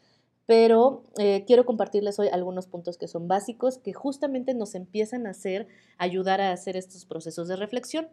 Pero 0.46 1.02
eh, 1.18 1.42
quiero 1.44 1.66
compartirles 1.66 2.20
hoy 2.20 2.28
algunos 2.28 2.68
puntos 2.68 2.98
que 2.98 3.08
son 3.08 3.26
básicos, 3.26 3.78
que 3.78 3.92
justamente 3.92 4.54
nos 4.54 4.76
empiezan 4.76 5.26
a 5.26 5.30
hacer, 5.30 5.66
ayudar 5.98 6.40
a 6.40 6.52
hacer 6.52 6.76
estos 6.76 7.04
procesos 7.04 7.48
de 7.48 7.56
reflexión. 7.56 8.08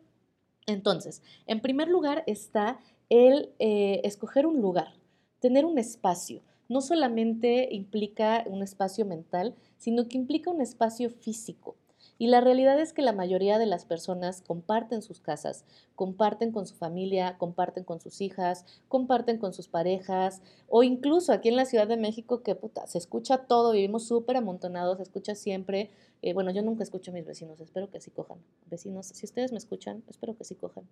Entonces, 0.65 1.21
en 1.45 1.61
primer 1.61 1.87
lugar 1.89 2.23
está 2.25 2.79
el 3.13 3.53
eh, 3.59 4.01
escoger 4.05 4.47
un 4.47 4.59
lugar, 4.59 4.95
tener 5.39 5.65
un 5.65 5.77
espacio. 5.77 6.41
No 6.67 6.81
solamente 6.81 7.67
implica 7.71 8.43
un 8.47 8.63
espacio 8.63 9.05
mental, 9.05 9.53
sino 9.77 10.07
que 10.07 10.17
implica 10.17 10.49
un 10.49 10.61
espacio 10.61 11.11
físico. 11.11 11.75
Y 12.17 12.25
la 12.25 12.41
realidad 12.41 12.79
es 12.79 12.91
que 12.91 13.03
la 13.03 13.11
mayoría 13.13 13.59
de 13.59 13.67
las 13.67 13.85
personas 13.85 14.41
comparten 14.41 15.03
sus 15.03 15.19
casas, 15.19 15.63
comparten 15.95 16.51
con 16.51 16.65
su 16.65 16.73
familia, 16.73 17.37
comparten 17.37 17.83
con 17.83 18.01
sus 18.01 18.19
hijas, 18.19 18.65
comparten 18.87 19.37
con 19.37 19.53
sus 19.53 19.67
parejas, 19.67 20.41
o 20.67 20.81
incluso 20.81 21.33
aquí 21.33 21.49
en 21.49 21.55
la 21.55 21.65
Ciudad 21.65 21.87
de 21.87 21.97
México, 21.97 22.41
que 22.41 22.57
se 22.87 22.97
escucha 22.97 23.45
todo, 23.45 23.73
vivimos 23.73 24.07
súper 24.07 24.37
amontonados, 24.37 24.97
se 24.97 25.03
escucha 25.03 25.35
siempre. 25.35 25.91
Eh, 26.23 26.33
bueno, 26.33 26.49
yo 26.49 26.63
nunca 26.63 26.81
escucho 26.81 27.11
a 27.11 27.13
mis 27.13 27.27
vecinos, 27.27 27.59
espero 27.59 27.91
que 27.91 28.01
sí 28.01 28.09
cojan. 28.09 28.39
Vecinos, 28.65 29.05
si 29.05 29.23
ustedes 29.27 29.51
me 29.51 29.59
escuchan, 29.59 30.03
espero 30.07 30.35
que 30.35 30.45
sí 30.45 30.55
cojan. 30.55 30.87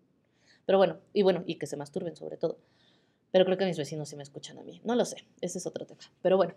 Pero 0.66 0.78
bueno, 0.78 1.00
y 1.14 1.22
bueno, 1.24 1.44
y 1.46 1.56
que 1.56 1.68
se 1.68 1.78
masturben 1.78 2.16
sobre 2.16 2.38
todo. 2.38 2.58
Pero 3.32 3.46
creo 3.46 3.58
que 3.58 3.66
mis 3.66 3.78
vecinos 3.78 4.10
sí 4.10 4.16
me 4.16 4.24
escuchan 4.24 4.58
a 4.60 4.64
mí. 4.64 4.82
No 4.84 4.96
lo 4.96 5.06
sé, 5.06 5.18
ese 5.42 5.58
es 5.58 5.66
otro 5.66 5.86
tema. 5.86 6.02
Pero 6.22 6.38
bueno, 6.38 6.54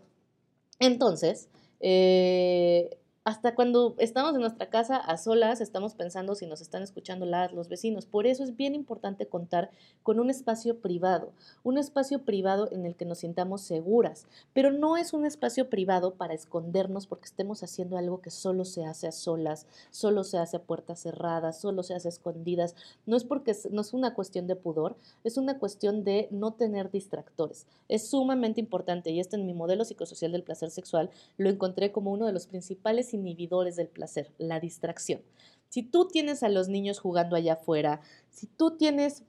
entonces, 0.78 1.48
eh, 1.80 2.98
hasta 3.24 3.54
cuando 3.54 3.94
estamos 3.98 4.34
en 4.34 4.42
nuestra 4.42 4.68
casa 4.68 4.98
a 4.98 5.16
solas, 5.16 5.62
estamos 5.62 5.94
pensando 5.94 6.34
si 6.34 6.46
nos 6.46 6.60
están 6.60 6.82
escuchando 6.82 7.24
las, 7.24 7.52
los 7.52 7.68
vecinos. 7.68 8.04
Por 8.04 8.26
eso 8.26 8.44
es 8.44 8.54
bien 8.54 8.74
importante 8.74 9.26
contar 9.26 9.70
con 10.02 10.20
un 10.20 10.28
espacio 10.28 10.80
privado, 10.80 11.32
un 11.62 11.78
espacio 11.78 12.22
privado 12.22 12.68
en 12.70 12.84
el 12.84 12.96
que 12.96 13.06
nos 13.06 13.20
sintamos 13.20 13.62
seguras, 13.62 14.26
pero 14.52 14.70
no 14.70 14.98
es 14.98 15.14
un 15.14 15.24
espacio 15.24 15.70
privado 15.70 16.16
para 16.16 16.34
escondernos 16.34 17.06
porque 17.06 17.24
estemos 17.24 17.62
haciendo 17.62 17.96
algo 17.96 18.20
que 18.20 18.30
solo 18.30 18.66
se 18.66 18.84
hace 18.84 19.06
a 19.06 19.12
solas, 19.12 19.66
solo 19.90 20.22
se 20.22 20.36
hace 20.36 20.58
a 20.58 20.62
puertas 20.62 21.00
cerradas, 21.00 21.58
solo 21.58 21.82
se 21.82 21.94
hace 21.94 22.08
a 22.08 22.10
escondidas. 22.10 22.76
No 23.06 23.16
es 23.16 23.24
porque 23.24 23.56
no 23.70 23.80
es 23.80 23.94
una 23.94 24.12
cuestión 24.12 24.46
de 24.46 24.56
pudor, 24.56 24.96
es 25.24 25.38
una 25.38 25.58
cuestión 25.58 26.04
de 26.04 26.28
no 26.30 26.52
tener 26.52 26.90
distractores. 26.90 27.66
Es 27.88 28.06
sumamente 28.06 28.60
importante 28.60 29.12
y 29.12 29.20
esto 29.20 29.36
en 29.36 29.46
mi 29.46 29.54
modelo 29.54 29.86
psicosocial 29.86 30.32
del 30.32 30.42
placer 30.42 30.70
sexual 30.70 31.08
lo 31.38 31.48
encontré 31.48 31.90
como 31.90 32.12
uno 32.12 32.26
de 32.26 32.32
los 32.32 32.46
principales 32.46 33.13
inhibidores 33.14 33.76
del 33.76 33.88
placer, 33.88 34.32
la 34.38 34.60
distracción. 34.60 35.22
Si 35.68 35.82
tú 35.82 36.08
tienes 36.08 36.42
a 36.42 36.48
los 36.48 36.68
niños 36.68 36.98
jugando 36.98 37.36
allá 37.36 37.54
afuera, 37.54 38.00
si 38.30 38.46
tú 38.46 38.76
tienes 38.76 39.24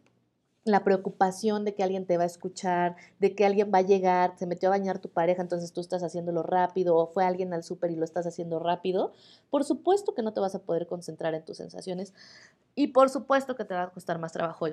la 0.66 0.84
preocupación 0.84 1.64
de 1.64 1.76
que 1.76 1.84
alguien 1.84 2.08
te 2.08 2.18
va 2.18 2.24
a 2.24 2.26
escuchar, 2.26 2.96
de 3.20 3.36
que 3.36 3.46
alguien 3.46 3.72
va 3.74 3.78
a 3.78 3.84
llegar, 3.84 4.34
se 4.38 4.48
metió 4.48 4.70
a 4.70 4.72
bañar 4.72 4.98
tu 4.98 5.10
pareja, 5.10 5.44
entonces 5.44 5.72
tú 5.72 5.80
estás 5.80 6.02
haciéndolo 6.02 6.42
rápido, 6.42 6.96
o 6.98 7.08
fue 7.08 7.24
alguien 7.24 7.54
al 7.54 7.64
súper 7.64 7.92
y 7.92 7.96
lo 7.96 8.04
estás 8.04 8.26
haciendo 8.26 8.58
rápido, 8.58 9.14
por 9.52 9.64
supuesto 9.64 10.16
que 10.16 10.24
no 10.24 10.34
te 10.34 10.40
vas 10.40 10.56
a 10.56 10.64
poder 10.64 10.88
concentrar 10.88 11.36
en 11.36 11.46
tus 11.46 11.58
sensaciones 11.58 12.16
y 12.74 12.88
por 12.88 13.12
supuesto 13.12 13.56
que 13.56 13.64
te 13.64 13.76
va 13.76 13.84
a 13.84 13.90
costar 13.92 14.18
más 14.18 14.34
trabajo 14.34 14.66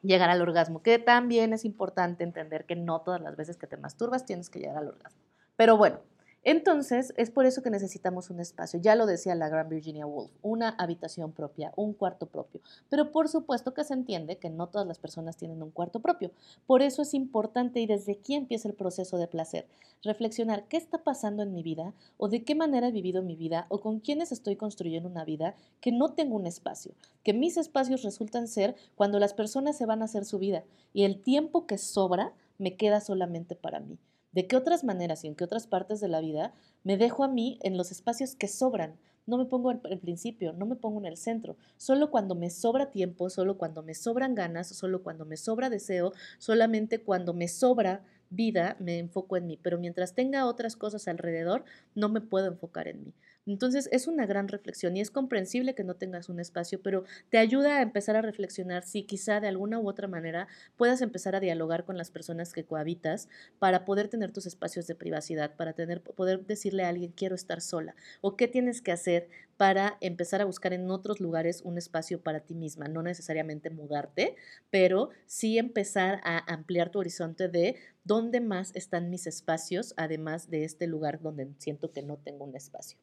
llegar 0.00 0.30
al 0.30 0.42
orgasmo, 0.42 0.80
que 0.80 1.00
también 1.00 1.52
es 1.52 1.64
importante 1.64 2.22
entender 2.22 2.64
que 2.64 2.76
no 2.76 3.00
todas 3.00 3.20
las 3.20 3.36
veces 3.36 3.56
que 3.56 3.66
te 3.66 3.76
masturbas 3.76 4.24
tienes 4.24 4.48
que 4.48 4.60
llegar 4.60 4.76
al 4.76 4.88
orgasmo. 4.88 5.20
Pero 5.56 5.76
bueno, 5.76 5.98
entonces, 6.42 7.12
es 7.18 7.30
por 7.30 7.44
eso 7.44 7.62
que 7.62 7.68
necesitamos 7.68 8.30
un 8.30 8.40
espacio. 8.40 8.80
Ya 8.80 8.94
lo 8.94 9.04
decía 9.04 9.34
la 9.34 9.50
gran 9.50 9.68
Virginia 9.68 10.06
Woolf, 10.06 10.30
una 10.40 10.70
habitación 10.70 11.32
propia, 11.32 11.70
un 11.76 11.92
cuarto 11.92 12.26
propio. 12.26 12.62
Pero 12.88 13.12
por 13.12 13.28
supuesto 13.28 13.74
que 13.74 13.84
se 13.84 13.92
entiende 13.92 14.38
que 14.38 14.48
no 14.48 14.68
todas 14.68 14.88
las 14.88 14.98
personas 14.98 15.36
tienen 15.36 15.62
un 15.62 15.70
cuarto 15.70 16.00
propio. 16.00 16.30
Por 16.66 16.80
eso 16.80 17.02
es 17.02 17.12
importante 17.12 17.80
y 17.80 17.86
desde 17.86 18.12
aquí 18.12 18.34
empieza 18.34 18.68
el 18.68 18.74
proceso 18.74 19.18
de 19.18 19.26
placer. 19.26 19.66
Reflexionar 20.02 20.64
qué 20.66 20.78
está 20.78 21.04
pasando 21.04 21.42
en 21.42 21.52
mi 21.52 21.62
vida 21.62 21.92
o 22.16 22.28
de 22.28 22.42
qué 22.42 22.54
manera 22.54 22.88
he 22.88 22.92
vivido 22.92 23.22
mi 23.22 23.36
vida 23.36 23.66
o 23.68 23.82
con 23.82 24.00
quiénes 24.00 24.32
estoy 24.32 24.56
construyendo 24.56 25.10
una 25.10 25.26
vida 25.26 25.54
que 25.82 25.92
no 25.92 26.14
tengo 26.14 26.36
un 26.36 26.46
espacio. 26.46 26.94
Que 27.22 27.34
mis 27.34 27.58
espacios 27.58 28.02
resultan 28.02 28.48
ser 28.48 28.76
cuando 28.94 29.18
las 29.18 29.34
personas 29.34 29.76
se 29.76 29.84
van 29.84 30.00
a 30.00 30.06
hacer 30.06 30.24
su 30.24 30.38
vida 30.38 30.64
y 30.94 31.04
el 31.04 31.20
tiempo 31.20 31.66
que 31.66 31.76
sobra 31.76 32.32
me 32.56 32.76
queda 32.76 33.02
solamente 33.02 33.54
para 33.56 33.80
mí 33.80 33.98
de 34.32 34.46
qué 34.46 34.56
otras 34.56 34.84
maneras 34.84 35.24
y 35.24 35.28
en 35.28 35.34
qué 35.34 35.44
otras 35.44 35.66
partes 35.66 36.00
de 36.00 36.08
la 36.08 36.20
vida 36.20 36.54
me 36.84 36.96
dejo 36.96 37.24
a 37.24 37.28
mí 37.28 37.58
en 37.62 37.76
los 37.76 37.90
espacios 37.90 38.34
que 38.34 38.48
sobran. 38.48 38.96
No 39.26 39.38
me 39.38 39.44
pongo 39.44 39.70
en 39.70 39.80
el 39.84 39.98
principio, 39.98 40.52
no 40.52 40.66
me 40.66 40.76
pongo 40.76 40.98
en 40.98 41.06
el 41.06 41.16
centro. 41.16 41.56
Solo 41.76 42.10
cuando 42.10 42.34
me 42.34 42.50
sobra 42.50 42.90
tiempo, 42.90 43.30
solo 43.30 43.58
cuando 43.58 43.82
me 43.82 43.94
sobran 43.94 44.34
ganas, 44.34 44.68
solo 44.68 45.02
cuando 45.02 45.24
me 45.24 45.36
sobra 45.36 45.70
deseo, 45.70 46.12
solamente 46.38 47.02
cuando 47.02 47.34
me 47.34 47.48
sobra 47.48 48.04
vida 48.30 48.76
me 48.78 48.98
enfoco 48.98 49.36
en 49.36 49.46
mí. 49.46 49.58
Pero 49.62 49.78
mientras 49.78 50.14
tenga 50.14 50.46
otras 50.46 50.76
cosas 50.76 51.06
alrededor, 51.08 51.64
no 51.94 52.08
me 52.08 52.20
puedo 52.20 52.46
enfocar 52.46 52.88
en 52.88 53.04
mí. 53.04 53.14
Entonces 53.46 53.88
es 53.92 54.06
una 54.06 54.26
gran 54.26 54.48
reflexión 54.48 54.96
y 54.96 55.00
es 55.00 55.10
comprensible 55.10 55.74
que 55.74 55.84
no 55.84 55.94
tengas 55.94 56.28
un 56.28 56.40
espacio, 56.40 56.80
pero 56.82 57.04
te 57.30 57.38
ayuda 57.38 57.78
a 57.78 57.82
empezar 57.82 58.16
a 58.16 58.22
reflexionar 58.22 58.82
si 58.84 59.02
quizá 59.02 59.40
de 59.40 59.48
alguna 59.48 59.78
u 59.80 59.88
otra 59.88 60.08
manera 60.08 60.46
puedas 60.76 61.00
empezar 61.00 61.34
a 61.34 61.40
dialogar 61.40 61.84
con 61.84 61.96
las 61.96 62.10
personas 62.10 62.52
que 62.52 62.64
cohabitas 62.64 63.28
para 63.58 63.84
poder 63.84 64.08
tener 64.08 64.32
tus 64.32 64.46
espacios 64.46 64.86
de 64.86 64.94
privacidad, 64.94 65.56
para 65.56 65.72
tener, 65.72 66.02
poder 66.02 66.46
decirle 66.46 66.84
a 66.84 66.88
alguien 66.88 67.12
quiero 67.12 67.34
estar 67.34 67.60
sola 67.60 67.94
o 68.20 68.36
qué 68.36 68.48
tienes 68.48 68.82
que 68.82 68.92
hacer 68.92 69.28
para 69.56 69.98
empezar 70.00 70.40
a 70.40 70.46
buscar 70.46 70.72
en 70.72 70.90
otros 70.90 71.20
lugares 71.20 71.60
un 71.62 71.76
espacio 71.76 72.22
para 72.22 72.40
ti 72.40 72.54
misma, 72.54 72.88
no 72.88 73.02
necesariamente 73.02 73.68
mudarte, 73.70 74.36
pero 74.70 75.10
sí 75.26 75.58
empezar 75.58 76.20
a 76.24 76.38
ampliar 76.52 76.90
tu 76.90 76.98
horizonte 76.98 77.48
de 77.48 77.76
dónde 78.04 78.40
más 78.40 78.74
están 78.74 79.10
mis 79.10 79.26
espacios, 79.26 79.92
además 79.96 80.48
de 80.50 80.64
este 80.64 80.86
lugar 80.86 81.20
donde 81.20 81.48
siento 81.58 81.92
que 81.92 82.02
no 82.02 82.16
tengo 82.16 82.44
un 82.44 82.56
espacio. 82.56 82.98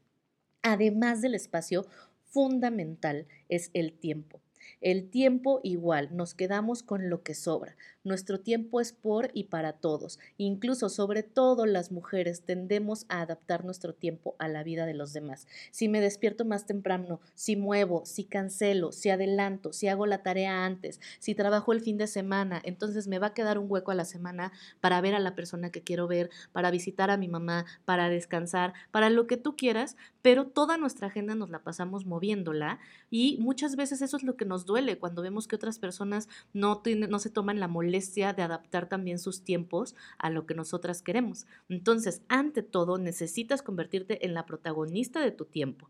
Además 0.68 1.22
del 1.22 1.34
espacio, 1.34 1.86
fundamental 2.26 3.26
es 3.48 3.72
el 3.74 3.94
tiempo. 3.94 4.42
El 4.82 5.10
tiempo 5.10 5.62
igual, 5.64 6.10
nos 6.12 6.34
quedamos 6.34 6.84
con 6.84 7.10
lo 7.10 7.24
que 7.24 7.36
sobra. 7.36 7.78
Nuestro 8.08 8.40
tiempo 8.40 8.80
es 8.80 8.94
por 8.94 9.32
y 9.34 9.44
para 9.44 9.74
todos. 9.74 10.18
Incluso, 10.38 10.88
sobre 10.88 11.24
todo 11.24 11.66
las 11.66 11.92
mujeres, 11.92 12.44
tendemos 12.44 13.06
a 13.10 13.20
adaptar 13.20 13.66
nuestro 13.66 13.94
tiempo 13.94 14.38
a 14.40 14.48
la 14.48 14.64
vida 14.64 14.86
de 14.86 14.94
los 14.94 15.12
demás. 15.12 15.46
Si 15.72 15.90
me 15.90 16.00
despierto 16.00 16.46
más 16.46 16.66
temprano, 16.66 17.20
si 17.36 17.58
muevo, 17.58 18.06
si 18.06 18.24
cancelo, 18.24 18.94
si 18.94 19.10
adelanto, 19.10 19.74
si 19.74 19.90
hago 19.90 20.06
la 20.06 20.24
tarea 20.24 20.64
antes, 20.64 21.02
si 21.20 21.36
trabajo 21.36 21.74
el 21.74 21.82
fin 21.82 21.98
de 21.98 22.08
semana, 22.08 22.62
entonces 22.64 23.10
me 23.10 23.20
va 23.20 23.28
a 23.28 23.34
quedar 23.34 23.58
un 23.58 23.70
hueco 23.70 23.92
a 23.92 23.96
la 23.96 24.06
semana 24.06 24.54
para 24.80 25.02
ver 25.02 25.14
a 25.14 25.20
la 25.20 25.36
persona 25.36 25.70
que 25.70 25.82
quiero 25.82 26.08
ver, 26.08 26.30
para 26.54 26.72
visitar 26.72 27.12
a 27.12 27.18
mi 27.18 27.28
mamá, 27.28 27.66
para 27.84 28.08
descansar, 28.08 28.74
para 28.92 29.10
lo 29.10 29.28
que 29.28 29.36
tú 29.36 29.58
quieras, 29.58 29.98
pero 30.22 30.48
toda 30.48 30.78
nuestra 30.78 31.08
agenda 31.08 31.36
nos 31.36 31.50
la 31.50 31.60
pasamos 31.60 32.06
moviéndola 32.06 32.80
y 33.10 33.38
muchas 33.42 33.76
veces 33.76 34.02
eso 34.02 34.16
es 34.16 34.24
lo 34.24 34.38
que 34.38 34.46
nos 34.46 34.66
duele 34.66 34.98
cuando 34.98 35.22
vemos 35.22 35.46
que 35.46 35.58
otras 35.58 35.78
personas 35.78 36.30
no, 36.54 36.82
no 37.10 37.20
se 37.20 37.30
toman 37.30 37.60
la 37.60 37.68
molestia 37.68 37.97
de 38.34 38.44
adaptar 38.44 38.88
también 38.88 39.20
sus 39.20 39.44
tiempos 39.44 39.96
a 40.18 40.30
lo 40.30 40.46
que 40.46 40.54
nosotras 40.54 41.02
queremos. 41.02 41.46
Entonces, 41.70 42.22
ante 42.28 42.64
todo, 42.64 42.98
necesitas 42.98 43.62
convertirte 43.62 44.26
en 44.26 44.34
la 44.34 44.46
protagonista 44.46 45.20
de 45.20 45.32
tu 45.32 45.46
tiempo. 45.46 45.90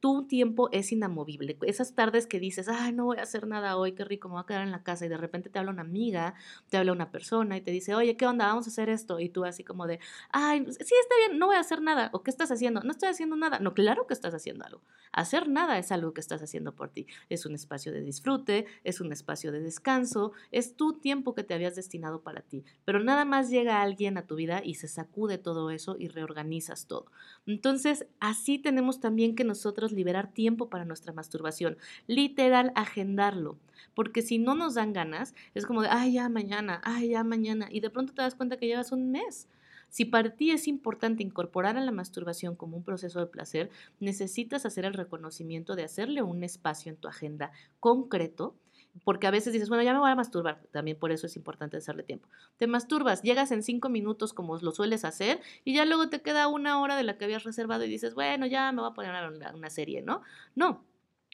Tu 0.00 0.26
tiempo 0.26 0.68
es 0.72 0.92
inamovible. 0.92 1.58
Esas 1.62 1.94
tardes 1.94 2.26
que 2.26 2.40
dices, 2.40 2.68
ay, 2.68 2.92
no 2.92 3.04
voy 3.04 3.18
a 3.18 3.22
hacer 3.22 3.46
nada 3.46 3.76
hoy, 3.76 3.92
qué 3.92 4.04
rico, 4.04 4.28
me 4.28 4.34
voy 4.34 4.42
a 4.42 4.46
quedar 4.46 4.62
en 4.62 4.70
la 4.70 4.82
casa 4.82 5.06
y 5.06 5.08
de 5.08 5.16
repente 5.16 5.50
te 5.50 5.58
habla 5.58 5.72
una 5.72 5.82
amiga, 5.82 6.34
te 6.70 6.76
habla 6.76 6.92
una 6.92 7.10
persona 7.10 7.56
y 7.56 7.60
te 7.60 7.70
dice, 7.70 7.94
oye, 7.94 8.16
¿qué 8.16 8.26
onda? 8.26 8.46
Vamos 8.46 8.66
a 8.66 8.70
hacer 8.70 8.88
esto. 8.88 9.20
Y 9.20 9.28
tú 9.28 9.44
así 9.44 9.64
como 9.64 9.86
de, 9.86 10.00
ay, 10.30 10.64
sí, 10.66 10.94
está 11.00 11.14
bien, 11.26 11.38
no 11.38 11.46
voy 11.46 11.56
a 11.56 11.60
hacer 11.60 11.82
nada. 11.82 12.10
¿O 12.12 12.22
qué 12.22 12.30
estás 12.30 12.50
haciendo? 12.50 12.80
No 12.82 12.90
estoy 12.90 13.08
haciendo 13.08 13.36
nada. 13.36 13.58
No, 13.58 13.74
claro 13.74 14.06
que 14.06 14.14
estás 14.14 14.34
haciendo 14.34 14.64
algo. 14.64 14.82
Hacer 15.12 15.48
nada 15.48 15.78
es 15.78 15.92
algo 15.92 16.12
que 16.12 16.20
estás 16.20 16.42
haciendo 16.42 16.74
por 16.74 16.90
ti. 16.90 17.06
Es 17.28 17.46
un 17.46 17.54
espacio 17.54 17.92
de 17.92 18.00
disfrute, 18.00 18.66
es 18.84 19.00
un 19.00 19.12
espacio 19.12 19.52
de 19.52 19.60
descanso, 19.60 20.32
es 20.50 20.76
tu 20.76 20.94
tiempo 20.94 21.34
que 21.34 21.44
te 21.44 21.54
habías 21.54 21.76
destinado 21.76 22.22
para 22.22 22.42
ti. 22.42 22.64
Pero 22.84 23.02
nada 23.02 23.24
más 23.24 23.50
llega 23.50 23.82
alguien 23.82 24.18
a 24.18 24.26
tu 24.26 24.36
vida 24.36 24.62
y 24.64 24.74
se 24.74 24.88
sacude 24.88 25.38
todo 25.38 25.70
eso 25.70 25.96
y 25.98 26.08
reorganizas 26.08 26.86
todo. 26.86 27.06
Entonces, 27.46 28.06
así 28.20 28.58
tenemos 28.58 29.00
también 29.00 29.34
que 29.34 29.44
nosotros 29.54 29.92
liberar 29.92 30.32
tiempo 30.32 30.68
para 30.68 30.84
nuestra 30.84 31.12
masturbación. 31.12 31.78
Literal, 32.08 32.72
agendarlo. 32.74 33.56
Porque 33.94 34.20
si 34.20 34.38
no 34.38 34.54
nos 34.56 34.74
dan 34.74 34.92
ganas, 34.92 35.34
es 35.54 35.64
como 35.64 35.82
de, 35.82 35.88
ay, 35.88 36.14
ya 36.14 36.28
mañana, 36.28 36.80
ay, 36.82 37.10
ya 37.10 37.22
mañana. 37.22 37.68
Y 37.70 37.78
de 37.78 37.90
pronto 37.90 38.12
te 38.12 38.22
das 38.22 38.34
cuenta 38.34 38.56
que 38.56 38.66
llevas 38.66 38.90
un 38.90 39.12
mes. 39.12 39.48
Si 39.88 40.04
para 40.04 40.34
ti 40.34 40.50
es 40.50 40.66
importante 40.66 41.22
incorporar 41.22 41.76
a 41.76 41.80
la 41.80 41.92
masturbación 41.92 42.56
como 42.56 42.76
un 42.76 42.82
proceso 42.82 43.20
de 43.20 43.28
placer, 43.28 43.70
necesitas 44.00 44.66
hacer 44.66 44.84
el 44.84 44.94
reconocimiento 44.94 45.76
de 45.76 45.84
hacerle 45.84 46.22
un 46.22 46.42
espacio 46.42 46.90
en 46.90 46.96
tu 46.96 47.06
agenda 47.06 47.52
concreto 47.78 48.56
porque 49.02 49.26
a 49.26 49.30
veces 49.30 49.52
dices, 49.52 49.68
bueno, 49.68 49.82
ya 49.82 49.92
me 49.92 49.98
voy 49.98 50.10
a 50.10 50.14
masturbar, 50.14 50.62
también 50.70 50.98
por 50.98 51.10
eso 51.10 51.26
es 51.26 51.36
importante 51.36 51.76
hacerle 51.76 52.04
tiempo. 52.04 52.28
Te 52.56 52.66
masturbas, 52.66 53.22
llegas 53.22 53.50
en 53.50 53.62
cinco 53.62 53.88
minutos 53.88 54.32
como 54.32 54.56
lo 54.58 54.70
sueles 54.70 55.04
hacer 55.04 55.40
y 55.64 55.74
ya 55.74 55.84
luego 55.84 56.08
te 56.08 56.22
queda 56.22 56.46
una 56.48 56.80
hora 56.80 56.96
de 56.96 57.02
la 57.02 57.18
que 57.18 57.24
habías 57.24 57.44
reservado 57.44 57.84
y 57.84 57.88
dices, 57.88 58.14
bueno, 58.14 58.46
ya 58.46 58.70
me 58.72 58.82
voy 58.82 58.90
a 58.90 58.94
poner 58.94 59.30
una, 59.30 59.54
una 59.54 59.70
serie, 59.70 60.02
¿no? 60.02 60.22
No, 60.54 60.84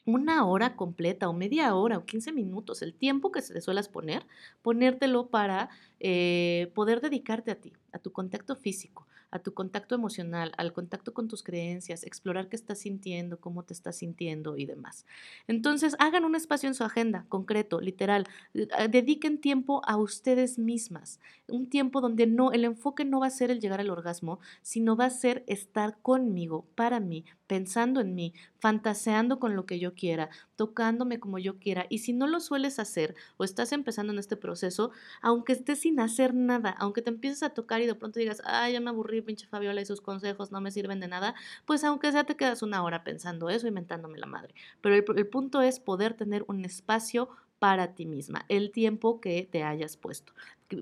una 0.05 0.45
hora 0.45 0.75
completa 0.75 1.29
o 1.29 1.33
media 1.33 1.75
hora 1.75 1.97
o 1.97 2.05
15 2.05 2.31
minutos, 2.31 2.81
el 2.81 2.93
tiempo 2.93 3.31
que 3.31 3.41
te 3.41 3.61
suelas 3.61 3.87
poner, 3.87 4.25
ponértelo 4.61 5.27
para 5.27 5.69
eh, 5.99 6.71
poder 6.73 7.01
dedicarte 7.01 7.51
a 7.51 7.55
ti, 7.55 7.73
a 7.91 7.99
tu 7.99 8.11
contacto 8.11 8.55
físico, 8.55 9.07
a 9.31 9.39
tu 9.39 9.53
contacto 9.53 9.95
emocional, 9.95 10.51
al 10.57 10.73
contacto 10.73 11.13
con 11.13 11.27
tus 11.27 11.41
creencias, 11.41 12.03
explorar 12.03 12.49
qué 12.49 12.55
estás 12.55 12.79
sintiendo, 12.79 13.39
cómo 13.39 13.63
te 13.63 13.73
estás 13.73 13.95
sintiendo 13.95 14.57
y 14.57 14.65
demás. 14.65 15.05
Entonces, 15.47 15.95
hagan 15.99 16.25
un 16.25 16.35
espacio 16.35 16.67
en 16.67 16.75
su 16.75 16.83
agenda, 16.83 17.25
concreto, 17.29 17.79
literal. 17.79 18.27
Eh, 18.53 18.67
dediquen 18.89 19.39
tiempo 19.39 19.81
a 19.85 19.97
ustedes 19.97 20.59
mismas. 20.59 21.19
Un 21.47 21.67
tiempo 21.67 22.01
donde 22.01 22.27
no, 22.27 22.51
el 22.51 22.65
enfoque 22.65 23.05
no 23.05 23.21
va 23.21 23.27
a 23.27 23.31
ser 23.31 23.51
el 23.51 23.59
llegar 23.59 23.79
al 23.79 23.89
orgasmo, 23.89 24.39
sino 24.61 24.95
va 24.95 25.05
a 25.05 25.09
ser 25.09 25.43
estar 25.47 25.97
conmigo, 26.01 26.65
para 26.75 26.99
mí, 26.99 27.25
pensando 27.51 27.99
en 27.99 28.15
mí, 28.15 28.33
fantaseando 28.59 29.37
con 29.37 29.57
lo 29.57 29.65
que 29.65 29.77
yo 29.77 29.93
quiera, 29.93 30.29
tocándome 30.55 31.19
como 31.19 31.37
yo 31.37 31.59
quiera. 31.59 31.85
Y 31.89 31.97
si 31.97 32.13
no 32.13 32.25
lo 32.25 32.39
sueles 32.39 32.79
hacer 32.79 33.13
o 33.35 33.43
estás 33.43 33.73
empezando 33.73 34.13
en 34.13 34.19
este 34.19 34.37
proceso, 34.37 34.91
aunque 35.21 35.51
estés 35.51 35.81
sin 35.81 35.99
hacer 35.99 36.33
nada, 36.33 36.69
aunque 36.79 37.01
te 37.01 37.09
empieces 37.09 37.43
a 37.43 37.49
tocar 37.49 37.81
y 37.81 37.87
de 37.87 37.93
pronto 37.93 38.21
digas, 38.21 38.41
ay, 38.45 38.71
ya 38.71 38.79
me 38.79 38.89
aburrí, 38.89 39.21
pinche 39.21 39.47
Fabiola 39.47 39.81
y 39.81 39.85
sus 39.85 39.99
consejos 39.99 40.53
no 40.53 40.61
me 40.61 40.71
sirven 40.71 41.01
de 41.01 41.09
nada, 41.09 41.35
pues 41.65 41.83
aunque 41.83 42.13
sea 42.13 42.23
te 42.23 42.37
quedas 42.37 42.61
una 42.61 42.83
hora 42.83 43.03
pensando 43.03 43.49
eso, 43.49 43.67
inventándome 43.67 44.17
la 44.17 44.27
madre. 44.27 44.55
Pero 44.79 44.95
el, 44.95 45.03
el 45.17 45.27
punto 45.27 45.61
es 45.61 45.81
poder 45.81 46.13
tener 46.13 46.45
un 46.47 46.63
espacio 46.63 47.27
para 47.59 47.95
ti 47.95 48.05
misma, 48.05 48.45
el 48.47 48.71
tiempo 48.71 49.19
que 49.19 49.45
te 49.51 49.63
hayas 49.63 49.97
puesto. 49.97 50.31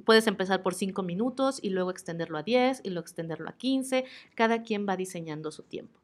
Puedes 0.06 0.28
empezar 0.28 0.62
por 0.62 0.76
5 0.76 1.02
minutos 1.02 1.58
y 1.64 1.72
luego 1.72 1.90
extenderlo 1.90 2.38
a 2.38 2.44
10 2.44 2.82
y 2.84 2.92
luego 2.92 3.02
extenderlo 3.02 3.50
a 3.50 3.54
15. 3.54 4.06
Cada 4.36 4.62
quien 4.62 4.88
va 4.88 4.96
diseñando 4.96 5.52
su 5.52 5.64
tiempo. 5.64 6.00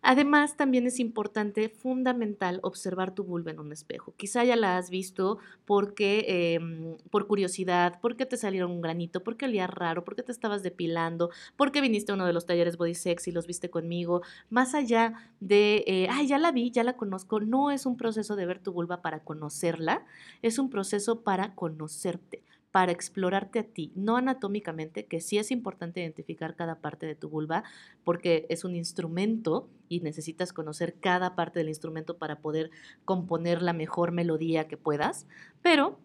Además, 0.00 0.56
también 0.56 0.86
es 0.86 1.00
importante, 1.00 1.68
fundamental, 1.68 2.60
observar 2.62 3.14
tu 3.14 3.24
vulva 3.24 3.50
en 3.50 3.58
un 3.58 3.72
espejo. 3.72 4.14
Quizá 4.16 4.44
ya 4.44 4.54
la 4.54 4.76
has 4.76 4.90
visto 4.90 5.38
porque, 5.64 6.54
em, 6.54 6.96
por 7.10 7.26
curiosidad, 7.26 7.98
porque 8.00 8.24
te 8.24 8.36
salieron 8.36 8.70
un 8.70 8.80
granito, 8.80 9.24
porque 9.24 9.46
olía 9.46 9.66
raro, 9.66 10.04
porque 10.04 10.22
te 10.22 10.30
estabas 10.32 10.62
depilando, 10.62 11.30
porque 11.56 11.80
viniste 11.80 12.12
a 12.12 12.14
uno 12.14 12.26
de 12.26 12.32
los 12.32 12.46
talleres 12.46 12.76
Body 12.76 12.94
Sex 12.94 13.26
y 13.26 13.32
los 13.32 13.46
viste 13.48 13.70
conmigo. 13.70 14.22
Más 14.50 14.74
allá 14.74 15.14
de, 15.40 15.84
eh, 15.86 16.06
ay, 16.10 16.28
ya 16.28 16.38
la 16.38 16.52
vi, 16.52 16.70
ya 16.70 16.84
la 16.84 16.96
conozco, 16.96 17.40
no 17.40 17.70
es 17.72 17.84
un 17.84 17.96
proceso 17.96 18.36
de 18.36 18.46
ver 18.46 18.60
tu 18.60 18.72
vulva 18.72 19.02
para 19.02 19.24
conocerla, 19.24 20.04
es 20.42 20.58
un 20.58 20.70
proceso 20.70 21.22
para 21.22 21.54
conocerte 21.56 22.44
para 22.70 22.92
explorarte 22.92 23.58
a 23.58 23.62
ti, 23.62 23.92
no 23.94 24.16
anatómicamente, 24.16 25.06
que 25.06 25.20
sí 25.20 25.38
es 25.38 25.50
importante 25.50 26.00
identificar 26.00 26.54
cada 26.54 26.80
parte 26.80 27.06
de 27.06 27.14
tu 27.14 27.28
vulva 27.28 27.64
porque 28.04 28.46
es 28.50 28.64
un 28.64 28.74
instrumento 28.74 29.68
y 29.88 30.00
necesitas 30.00 30.52
conocer 30.52 30.94
cada 31.00 31.34
parte 31.34 31.60
del 31.60 31.68
instrumento 31.68 32.18
para 32.18 32.40
poder 32.40 32.70
componer 33.04 33.62
la 33.62 33.72
mejor 33.72 34.12
melodía 34.12 34.68
que 34.68 34.76
puedas, 34.76 35.26
pero 35.62 35.98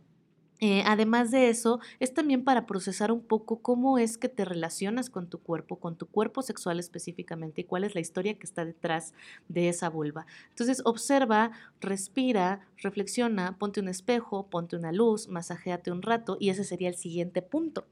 eh, 0.66 0.82
además 0.86 1.30
de 1.30 1.50
eso, 1.50 1.82
es 2.00 2.14
también 2.14 2.46
para 2.46 2.66
procesar 2.66 3.12
un 3.12 3.20
poco 3.20 3.62
cómo 3.62 3.98
es 3.98 4.18
que 4.18 4.30
te 4.30 4.46
relacionas 4.46 5.10
con 5.10 5.28
tu 5.28 5.40
cuerpo, 5.40 5.78
con 5.78 5.98
tu 5.98 6.08
cuerpo 6.08 6.42
sexual 6.42 6.80
específicamente 6.80 7.60
y 7.60 7.64
cuál 7.66 7.84
es 7.84 7.96
la 7.96 8.00
historia 8.00 8.40
que 8.40 8.46
está 8.46 8.64
detrás 8.64 9.14
de 9.50 9.68
esa 9.68 9.90
vulva. 9.90 10.26
Entonces, 10.52 10.82
observa, 10.86 11.52
respira, 11.82 12.66
reflexiona, 12.78 13.58
ponte 13.58 13.82
un 13.82 13.90
espejo, 13.90 14.48
ponte 14.50 14.78
una 14.78 14.94
luz, 14.94 15.28
masajéate 15.28 15.92
un 15.92 16.02
rato 16.02 16.38
y 16.40 16.50
ese 16.50 16.64
sería 16.64 16.88
el 16.88 16.96
siguiente 16.96 17.42
punto 17.42 17.86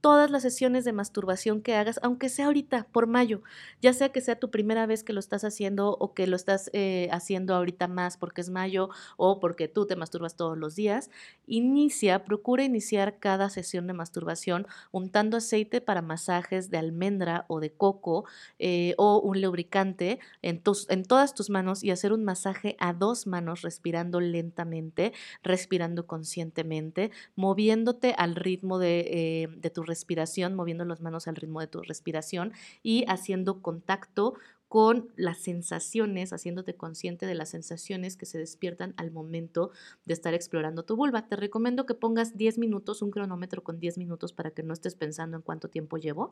todas 0.00 0.30
las 0.30 0.42
sesiones 0.42 0.84
de 0.84 0.92
masturbación 0.92 1.60
que 1.60 1.74
hagas, 1.74 2.00
aunque 2.02 2.28
sea 2.28 2.46
ahorita, 2.46 2.86
por 2.90 3.06
mayo, 3.06 3.42
ya 3.82 3.92
sea 3.92 4.10
que 4.10 4.20
sea 4.20 4.38
tu 4.38 4.50
primera 4.50 4.86
vez 4.86 5.04
que 5.04 5.12
lo 5.12 5.20
estás 5.20 5.44
haciendo 5.44 5.96
o 5.98 6.14
que 6.14 6.26
lo 6.26 6.36
estás 6.36 6.70
eh, 6.72 7.08
haciendo 7.12 7.54
ahorita 7.54 7.88
más 7.88 8.16
porque 8.16 8.40
es 8.40 8.50
mayo 8.50 8.88
o 9.16 9.40
porque 9.40 9.68
tú 9.68 9.86
te 9.86 9.96
masturbas 9.96 10.36
todos 10.36 10.56
los 10.56 10.74
días, 10.74 11.10
inicia, 11.46 12.09
procura 12.18 12.64
iniciar 12.64 13.18
cada 13.18 13.48
sesión 13.48 13.86
de 13.86 13.92
masturbación 13.92 14.66
untando 14.90 15.36
aceite 15.36 15.80
para 15.80 16.02
masajes 16.02 16.70
de 16.70 16.78
almendra 16.78 17.44
o 17.48 17.60
de 17.60 17.70
coco 17.72 18.24
eh, 18.58 18.94
o 18.98 19.20
un 19.20 19.40
lubricante 19.40 20.18
en, 20.42 20.60
tus, 20.60 20.88
en 20.90 21.04
todas 21.04 21.34
tus 21.34 21.48
manos 21.48 21.82
y 21.82 21.90
hacer 21.90 22.12
un 22.12 22.24
masaje 22.24 22.76
a 22.78 22.92
dos 22.92 23.26
manos 23.26 23.62
respirando 23.62 24.20
lentamente, 24.20 25.12
respirando 25.42 26.06
conscientemente, 26.06 27.10
moviéndote 27.36 28.14
al 28.16 28.34
ritmo 28.34 28.78
de, 28.78 29.00
eh, 29.00 29.48
de 29.56 29.70
tu 29.70 29.82
respiración, 29.82 30.54
moviendo 30.54 30.84
las 30.84 31.00
manos 31.00 31.28
al 31.28 31.36
ritmo 31.36 31.60
de 31.60 31.66
tu 31.68 31.82
respiración 31.82 32.52
y 32.82 33.04
haciendo 33.08 33.62
contacto 33.62 34.34
con 34.70 35.08
las 35.16 35.38
sensaciones, 35.38 36.32
haciéndote 36.32 36.74
consciente 36.74 37.26
de 37.26 37.34
las 37.34 37.48
sensaciones 37.48 38.16
que 38.16 38.24
se 38.24 38.38
despiertan 38.38 38.94
al 38.98 39.10
momento 39.10 39.72
de 40.04 40.14
estar 40.14 40.32
explorando 40.32 40.84
tu 40.84 40.94
vulva. 40.94 41.26
Te 41.26 41.34
recomiendo 41.34 41.86
que 41.86 41.94
pongas 41.94 42.36
10 42.36 42.58
minutos, 42.58 43.02
un 43.02 43.10
cronómetro 43.10 43.64
con 43.64 43.80
10 43.80 43.98
minutos 43.98 44.32
para 44.32 44.52
que 44.52 44.62
no 44.62 44.72
estés 44.72 44.94
pensando 44.94 45.36
en 45.36 45.42
cuánto 45.42 45.66
tiempo 45.66 45.96
llevo. 45.96 46.30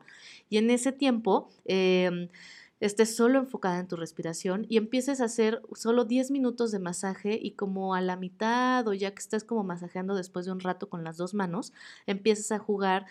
Y 0.49 0.57
en 0.57 0.69
ese 0.69 0.93
tiempo... 0.93 1.49
Eh, 1.65 2.29
estés 2.79 3.15
solo 3.15 3.39
enfocada 3.39 3.79
en 3.79 3.87
tu 3.87 3.97
respiración 3.97 4.65
y 4.69 4.77
empieces 4.77 5.19
a 5.19 5.25
hacer 5.25 5.61
solo 5.73 6.05
10 6.05 6.31
minutos 6.31 6.71
de 6.71 6.79
masaje 6.79 7.37
y 7.41 7.51
como 7.51 7.93
a 7.93 8.01
la 8.01 8.15
mitad 8.15 8.87
o 8.87 8.93
ya 8.93 9.11
que 9.11 9.19
estás 9.19 9.43
como 9.43 9.63
masajeando 9.63 10.15
después 10.15 10.45
de 10.45 10.53
un 10.53 10.61
rato 10.61 10.87
con 10.89 11.03
las 11.03 11.17
dos 11.17 11.33
manos, 11.33 11.73
empieces 12.05 12.51
a 12.51 12.59
jugar 12.59 13.05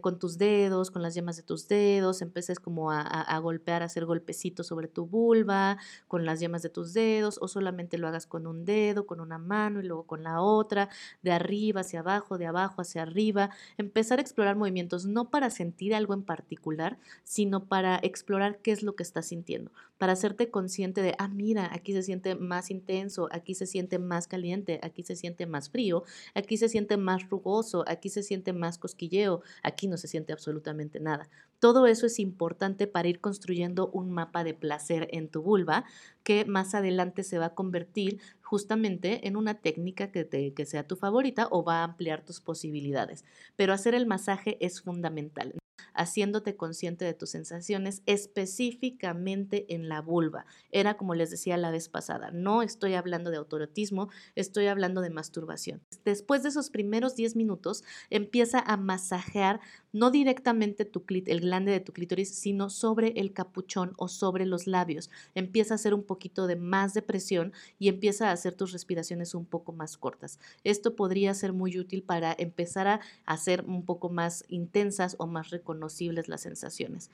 con 0.00 0.18
tus 0.18 0.38
dedos, 0.38 0.90
con 0.90 1.02
las 1.02 1.14
yemas 1.14 1.36
de 1.36 1.42
tus 1.42 1.68
dedos, 1.68 2.22
empieces 2.22 2.60
como 2.60 2.90
a, 2.90 3.02
a, 3.02 3.38
golpear, 3.38 3.82
a 3.82 3.86
hacer 3.86 4.06
golpecitos 4.06 4.66
sobre 4.66 4.88
tu 4.88 5.06
vulva 5.06 5.76
con 6.06 6.24
las 6.24 6.40
yemas 6.40 6.62
de 6.62 6.70
tus 6.70 6.94
dedos 6.94 7.38
o 7.42 7.48
solamente 7.48 7.98
lo 7.98 8.08
hagas 8.08 8.26
con 8.26 8.46
un 8.46 8.64
dedo, 8.64 9.06
con 9.06 9.20
una 9.20 9.38
mano 9.38 9.80
y 9.80 9.86
luego 9.86 10.04
con 10.04 10.22
la 10.22 10.40
otra, 10.40 10.88
de 11.22 11.32
arriba 11.32 11.82
hacia 11.82 12.00
abajo, 12.00 12.38
de 12.38 12.46
abajo 12.46 12.80
hacia 12.80 13.02
arriba, 13.02 13.50
empezar 13.76 14.18
a 14.18 14.22
explorar 14.22 14.56
movimientos 14.56 15.04
no 15.04 15.30
para 15.30 15.50
sentir 15.50 15.94
algo 15.94 16.14
en 16.14 16.22
particular, 16.22 16.98
sino 17.24 17.66
para 17.66 17.98
explorar 18.02 18.58
qué 18.62 18.77
lo 18.82 18.94
que 18.96 19.02
estás 19.02 19.26
sintiendo, 19.26 19.72
para 19.98 20.12
hacerte 20.12 20.50
consciente 20.50 21.02
de, 21.02 21.14
ah, 21.18 21.28
mira, 21.28 21.68
aquí 21.72 21.92
se 21.92 22.02
siente 22.02 22.34
más 22.34 22.70
intenso, 22.70 23.28
aquí 23.30 23.54
se 23.54 23.66
siente 23.66 23.98
más 23.98 24.26
caliente, 24.26 24.80
aquí 24.82 25.02
se 25.02 25.16
siente 25.16 25.46
más 25.46 25.70
frío, 25.70 26.04
aquí 26.34 26.56
se 26.56 26.68
siente 26.68 26.96
más 26.96 27.28
rugoso, 27.28 27.84
aquí 27.86 28.08
se 28.08 28.22
siente 28.22 28.52
más 28.52 28.78
cosquilleo, 28.78 29.42
aquí 29.62 29.88
no 29.88 29.96
se 29.96 30.08
siente 30.08 30.32
absolutamente 30.32 31.00
nada. 31.00 31.28
Todo 31.58 31.86
eso 31.86 32.06
es 32.06 32.20
importante 32.20 32.86
para 32.86 33.08
ir 33.08 33.20
construyendo 33.20 33.90
un 33.90 34.10
mapa 34.10 34.44
de 34.44 34.54
placer 34.54 35.08
en 35.10 35.28
tu 35.28 35.42
vulva 35.42 35.84
que 36.22 36.44
más 36.44 36.74
adelante 36.74 37.24
se 37.24 37.38
va 37.38 37.46
a 37.46 37.54
convertir 37.54 38.20
justamente 38.42 39.26
en 39.26 39.36
una 39.36 39.54
técnica 39.54 40.12
que, 40.12 40.24
te, 40.24 40.54
que 40.54 40.66
sea 40.66 40.86
tu 40.86 40.96
favorita 40.96 41.48
o 41.50 41.64
va 41.64 41.80
a 41.80 41.84
ampliar 41.84 42.24
tus 42.24 42.40
posibilidades. 42.40 43.24
Pero 43.56 43.72
hacer 43.72 43.94
el 43.94 44.06
masaje 44.06 44.56
es 44.60 44.80
fundamental 44.80 45.57
haciéndote 45.98 46.56
consciente 46.56 47.04
de 47.04 47.12
tus 47.12 47.30
sensaciones 47.30 48.02
específicamente 48.06 49.66
en 49.74 49.88
la 49.88 50.00
vulva. 50.00 50.46
Era 50.70 50.96
como 50.96 51.14
les 51.14 51.30
decía 51.30 51.56
la 51.56 51.70
vez 51.70 51.88
pasada, 51.88 52.30
no 52.30 52.62
estoy 52.62 52.94
hablando 52.94 53.30
de 53.30 53.36
autorotismo, 53.36 54.08
estoy 54.36 54.66
hablando 54.66 55.00
de 55.00 55.10
masturbación. 55.10 55.82
Después 56.04 56.42
de 56.42 56.50
esos 56.50 56.70
primeros 56.70 57.16
10 57.16 57.36
minutos, 57.36 57.82
empieza 58.10 58.60
a 58.60 58.76
masajear 58.76 59.60
no 59.92 60.10
directamente 60.10 60.84
tu 60.84 61.04
el 61.08 61.40
glande 61.40 61.72
de 61.72 61.80
tu 61.80 61.92
clítoris, 61.92 62.34
sino 62.34 62.70
sobre 62.70 63.08
el 63.16 63.32
capuchón 63.32 63.94
o 63.96 64.08
sobre 64.08 64.46
los 64.46 64.66
labios. 64.66 65.10
Empieza 65.34 65.74
a 65.74 65.76
hacer 65.76 65.94
un 65.94 66.04
poquito 66.04 66.46
de 66.46 66.56
más 66.56 66.94
de 66.94 67.02
presión 67.02 67.52
y 67.78 67.88
empieza 67.88 68.28
a 68.28 68.32
hacer 68.32 68.54
tus 68.54 68.72
respiraciones 68.72 69.34
un 69.34 69.46
poco 69.46 69.72
más 69.72 69.96
cortas. 69.96 70.38
Esto 70.64 70.94
podría 70.94 71.34
ser 71.34 71.52
muy 71.52 71.78
útil 71.78 72.02
para 72.02 72.34
empezar 72.38 72.86
a 72.86 73.00
hacer 73.24 73.64
un 73.66 73.84
poco 73.84 74.10
más 74.10 74.44
intensas 74.48 75.16
o 75.18 75.26
más 75.26 75.50
reconocibles 75.88 76.28
las 76.28 76.42
sensaciones. 76.42 77.10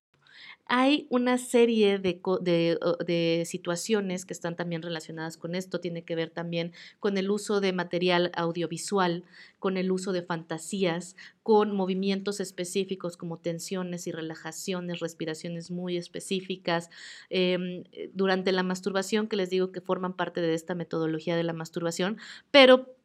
Hay 0.67 1.07
una 1.11 1.39
serie 1.39 1.99
de, 1.99 3.45
situaciones 3.47 4.25
que 4.25 4.33
están 4.33 4.57
también 4.57 4.83
relacionadas 4.83 5.37
con 5.37 5.55
esto. 5.55 5.79
Tiene 5.79 6.03
que 6.03 6.17
ver 6.17 6.31
también 6.31 6.73
con 7.01 7.19
el 7.19 7.31
uso 7.31 7.61
de 7.61 7.73
material 7.73 8.33
audiovisual, 8.35 9.25
con 9.59 9.77
el 9.77 9.93
uso 9.93 10.13
de 10.13 10.23
fantasías, 10.23 11.17
con 11.43 11.77
movimientos 11.77 12.41
específicos 12.41 13.17
como 13.17 13.39
tensiones 13.39 14.07
y 14.07 14.13
relajaciones, 14.13 15.01
respiraciones 15.01 15.71
muy 15.71 15.97
específicas. 15.97 16.91
Em, 17.31 17.85
durante 18.13 18.51
la 18.51 18.63
masturbación, 18.63 19.29
que 19.29 19.37
les 19.37 19.51
digo 19.51 19.71
que 19.71 19.81
forman 19.81 20.15
parte 20.15 20.41
de 20.41 20.55
esta 20.55 20.75
metodología 20.75 21.37
de 21.37 21.45
la 21.45 21.53
masturbación, 21.53 22.17
pero 22.51 22.97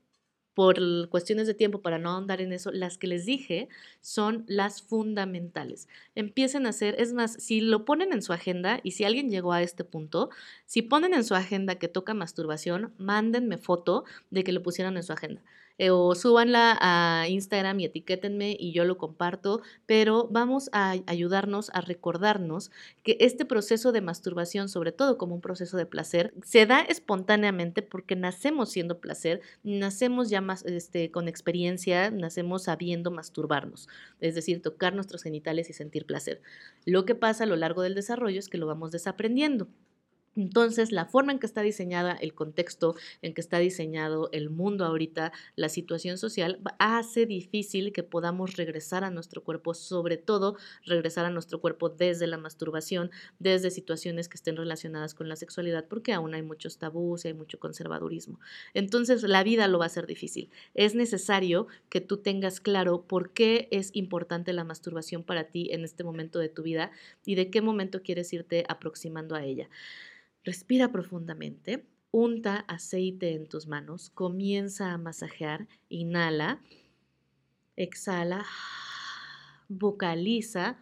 por 0.60 1.08
cuestiones 1.08 1.48
de 1.48 1.54
tiempo, 1.54 1.82
para 1.82 2.00
no 2.00 2.10
ahondar 2.10 2.42
en 2.42 2.52
eso, 2.52 2.70
las 2.74 2.98
que 2.98 3.08
les 3.08 3.26
dije 3.26 3.70
son 4.02 4.44
las 4.46 4.82
fundamentales. 4.82 5.88
Empiecen 6.16 6.66
a 6.66 6.72
hacer, 6.72 7.00
es 7.00 7.14
más, 7.14 7.32
si 7.32 7.62
lo 7.62 7.86
ponen 7.86 8.12
en 8.12 8.22
su 8.22 8.34
agenda 8.34 8.82
y 8.84 8.92
si 8.92 9.06
alguien 9.06 9.30
llegó 9.30 9.54
a 9.54 9.62
este 9.62 9.86
punto, 9.86 10.30
si 10.66 10.82
ponen 10.82 11.14
en 11.14 11.24
su 11.24 11.34
agenda 11.34 11.76
que 11.76 11.88
toca 11.88 12.14
masturbación, 12.14 12.94
mándenme 12.98 13.58
foto 13.58 14.04
de 14.32 14.44
que 14.44 14.52
lo 14.52 14.62
pusieron 14.62 14.98
en 14.98 15.04
su 15.04 15.14
agenda. 15.14 15.42
Eh, 15.80 15.92
o 15.92 16.14
súbanla 16.14 16.78
a 16.82 17.28
Instagram 17.30 17.80
y 17.80 17.86
etiquétenme 17.86 18.56
y 18.60 18.74
yo 18.74 18.84
lo 18.84 18.98
comparto, 18.98 19.62
pero 19.86 20.28
vamos 20.30 20.70
a 20.74 20.96
ayudarnos 21.08 21.72
a 21.74 21.80
recordarnos 21.80 22.70
que 23.02 23.16
este 23.22 23.46
proceso 23.46 23.94
de 23.94 24.02
masturbación, 24.02 24.68
sobre 24.68 24.92
todo 24.92 25.18
como 25.18 25.36
un 25.36 25.42
proceso 25.42 25.78
de 25.78 25.86
placer, 25.86 26.34
se 26.44 26.66
da 26.66 26.82
espontáneamente 26.82 27.82
porque 27.82 28.18
nacemos 28.18 28.70
siendo 28.70 29.00
placer, 29.00 29.40
nacemos 29.64 30.30
ya 30.30 30.42
más 30.42 30.66
este, 30.66 31.12
con 31.12 31.30
experiencia, 31.30 32.12
nacemos 32.12 32.64
sabiendo 32.64 33.10
masturbarnos, 33.10 33.88
es 34.20 34.36
decir, 34.36 34.62
tocar 34.62 34.94
nuestros 34.94 35.24
genitales 35.24 35.70
y 35.70 35.74
sentir 35.74 36.06
placer. 36.06 36.42
Lo 36.86 37.06
que 37.06 37.16
pasa 37.16 37.46
a 37.46 37.48
lo 37.48 37.56
largo 37.56 37.84
del 37.84 37.96
desarrollo 37.96 38.40
es 38.40 38.50
que 38.50 38.58
lo 38.58 38.68
vamos 38.68 38.92
desaprendiendo. 38.92 39.70
Entonces, 40.40 40.94
la 40.94 41.06
forma 41.06 41.34
en 41.34 41.40
que 41.40 41.46
está 41.46 41.62
diseñada 41.62 42.14
el 42.14 42.34
contexto, 42.34 42.96
en 43.22 43.34
que 43.34 43.42
está 43.42 43.60
diseñado 43.60 44.30
el 44.32 44.50
mundo 44.50 44.86
ahorita, 44.86 45.34
la 45.58 45.68
situación 45.68 46.18
social, 46.18 46.62
hace 46.80 47.26
difícil 47.26 47.92
que 47.92 48.04
podamos 48.04 48.56
regresar 48.56 49.04
a 49.04 49.12
nuestro 49.12 49.44
cuerpo, 49.44 49.74
sobre 49.74 50.16
todo 50.16 50.56
regresar 50.86 51.26
a 51.26 51.30
nuestro 51.30 51.60
cuerpo 51.60 51.90
desde 51.90 52.26
la 52.26 52.38
masturbación, 52.38 53.12
desde 53.40 53.70
situaciones 53.70 54.30
que 54.30 54.36
estén 54.36 54.56
relacionadas 54.56 55.14
con 55.14 55.28
la 55.28 55.36
sexualidad, 55.36 55.88
porque 55.90 56.14
aún 56.14 56.34
hay 56.34 56.42
muchos 56.42 56.78
tabús 56.78 57.26
y 57.26 57.28
hay 57.28 57.34
mucho 57.34 57.60
conservadurismo. 57.60 58.40
Entonces, 58.74 59.24
la 59.24 59.44
vida 59.44 59.68
lo 59.68 59.78
va 59.78 59.86
a 59.86 59.88
hacer 59.88 60.08
difícil. 60.08 60.50
Es 60.74 60.96
necesario 60.96 61.68
que 61.90 62.00
tú 62.00 62.16
tengas 62.16 62.62
claro 62.62 63.02
por 63.02 63.34
qué 63.34 63.68
es 63.72 63.90
importante 63.94 64.54
la 64.54 64.64
masturbación 64.64 65.24
para 65.24 65.50
ti 65.50 65.68
en 65.74 65.84
este 65.84 66.06
momento 66.06 66.40
de 66.40 66.48
tu 66.48 66.64
vida 66.64 66.92
y 67.26 67.36
de 67.36 67.50
qué 67.50 67.62
momento 67.62 68.04
quieres 68.04 68.32
irte 68.32 68.64
aproximando 68.70 69.36
a 69.36 69.44
ella. 69.44 69.68
Respira 70.44 70.92
profundamente, 70.92 71.86
unta 72.12 72.66
aceite 72.68 73.34
en 73.34 73.48
tus 73.48 73.68
manos, 73.68 74.10
comienza 74.10 74.94
a 74.94 74.98
masajear, 74.98 75.68
inhala, 75.90 76.62
exhala, 77.76 78.46
vocaliza, 79.68 80.78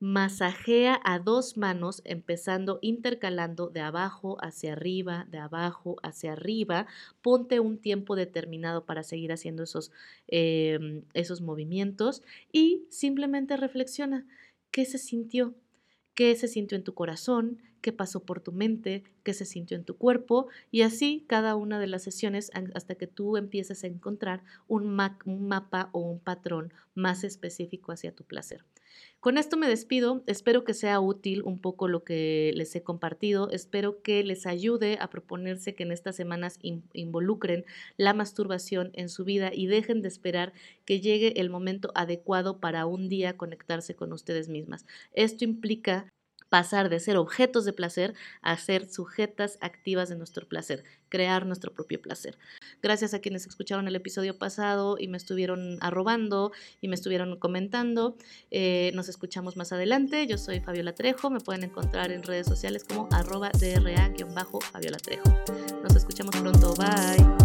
masajea 0.00 1.00
a 1.04 1.18
dos 1.20 1.56
manos, 1.56 2.02
empezando 2.04 2.78
intercalando 2.82 3.68
de 3.68 3.80
abajo 3.80 4.36
hacia 4.42 4.72
arriba, 4.72 5.26
de 5.30 5.38
abajo 5.38 5.96
hacia 6.02 6.32
arriba. 6.32 6.86
Ponte 7.22 7.60
un 7.60 7.78
tiempo 7.78 8.16
determinado 8.16 8.84
para 8.84 9.04
seguir 9.04 9.30
haciendo 9.30 9.62
esos, 9.62 9.92
em, 10.26 11.04
esos 11.14 11.40
movimientos 11.40 12.22
y 12.50 12.86
simplemente 12.90 13.56
reflexiona 13.56 14.26
qué 14.72 14.84
se 14.84 14.98
sintió, 14.98 15.54
qué 16.14 16.34
se 16.36 16.48
sintió 16.48 16.76
en 16.76 16.84
tu 16.84 16.94
corazón, 16.94 17.58
qué 17.80 17.92
pasó 17.92 18.24
por 18.24 18.40
tu 18.40 18.52
mente, 18.52 19.02
qué 19.24 19.34
se 19.34 19.44
sintió 19.44 19.76
en 19.76 19.84
tu 19.84 19.96
cuerpo 19.96 20.46
y 20.70 20.82
así 20.82 21.24
cada 21.28 21.56
una 21.56 21.78
de 21.80 21.88
las 21.88 22.02
sesiones 22.02 22.50
hasta 22.74 22.94
que 22.94 23.06
tú 23.06 23.36
empieces 23.36 23.84
a 23.84 23.88
encontrar 23.88 24.42
un, 24.68 24.94
mapa 24.94 25.90
o 25.92 26.00
un 26.00 26.20
patrón 26.20 26.72
más 26.94 27.24
específico 27.24 27.92
hacia 27.92 28.14
tu 28.14 28.24
placer. 28.24 28.64
Con 29.20 29.38
esto 29.38 29.56
me 29.56 29.68
despido, 29.68 30.24
espero 30.26 30.64
que 30.64 30.74
sea 30.74 30.98
útil 30.98 31.42
un 31.44 31.60
poco 31.60 31.86
lo 31.86 32.02
que 32.02 32.50
les 32.56 32.74
he 32.74 32.82
compartido, 32.82 33.50
espero 33.50 34.02
que 34.02 34.24
les 34.24 34.46
ayude 34.46 34.98
a 35.00 35.10
proponerse 35.10 35.76
que 35.76 35.84
en 35.84 35.92
estas 35.92 36.16
semanas 36.16 36.58
involucren 36.92 37.64
la 37.96 38.14
masturbación 38.14 38.90
en 38.94 39.08
su 39.08 39.24
vida 39.24 39.52
y 39.54 39.68
dejen 39.68 40.02
de 40.02 40.08
esperar 40.08 40.52
que 40.84 41.00
llegue 41.00 41.40
el 41.40 41.50
momento 41.50 41.92
adecuado 41.94 42.58
para 42.58 42.84
un 42.86 43.08
día 43.08 43.36
conectarse 43.36 43.94
con 43.94 44.12
ustedes 44.12 44.48
mismas. 44.48 44.86
Esto 45.12 45.44
implica 45.44 46.12
pasar 46.52 46.90
de 46.90 47.00
ser 47.00 47.16
objetos 47.16 47.64
de 47.64 47.72
placer 47.72 48.12
a 48.42 48.58
ser 48.58 48.86
sujetas 48.86 49.56
activas 49.62 50.10
de 50.10 50.16
nuestro 50.16 50.46
placer, 50.46 50.84
crear 51.08 51.46
nuestro 51.46 51.72
propio 51.72 52.02
placer. 52.02 52.36
Gracias 52.82 53.14
a 53.14 53.20
quienes 53.20 53.46
escucharon 53.46 53.88
el 53.88 53.96
episodio 53.96 54.36
pasado 54.36 54.98
y 54.98 55.08
me 55.08 55.16
estuvieron 55.16 55.78
arrobando 55.80 56.52
y 56.82 56.88
me 56.88 56.94
estuvieron 56.94 57.38
comentando. 57.38 58.18
Eh, 58.50 58.92
nos 58.94 59.08
escuchamos 59.08 59.56
más 59.56 59.72
adelante. 59.72 60.26
Yo 60.26 60.36
soy 60.36 60.60
Fabiola 60.60 60.94
Trejo. 60.94 61.30
Me 61.30 61.40
pueden 61.40 61.64
encontrar 61.64 62.12
en 62.12 62.22
redes 62.22 62.48
sociales 62.48 62.84
como 62.84 63.08
arroba 63.12 63.50
DRA-Fabiola 63.58 64.98
Trejo. 64.98 65.34
Nos 65.82 65.96
escuchamos 65.96 66.36
pronto. 66.36 66.74
Bye. 66.74 67.41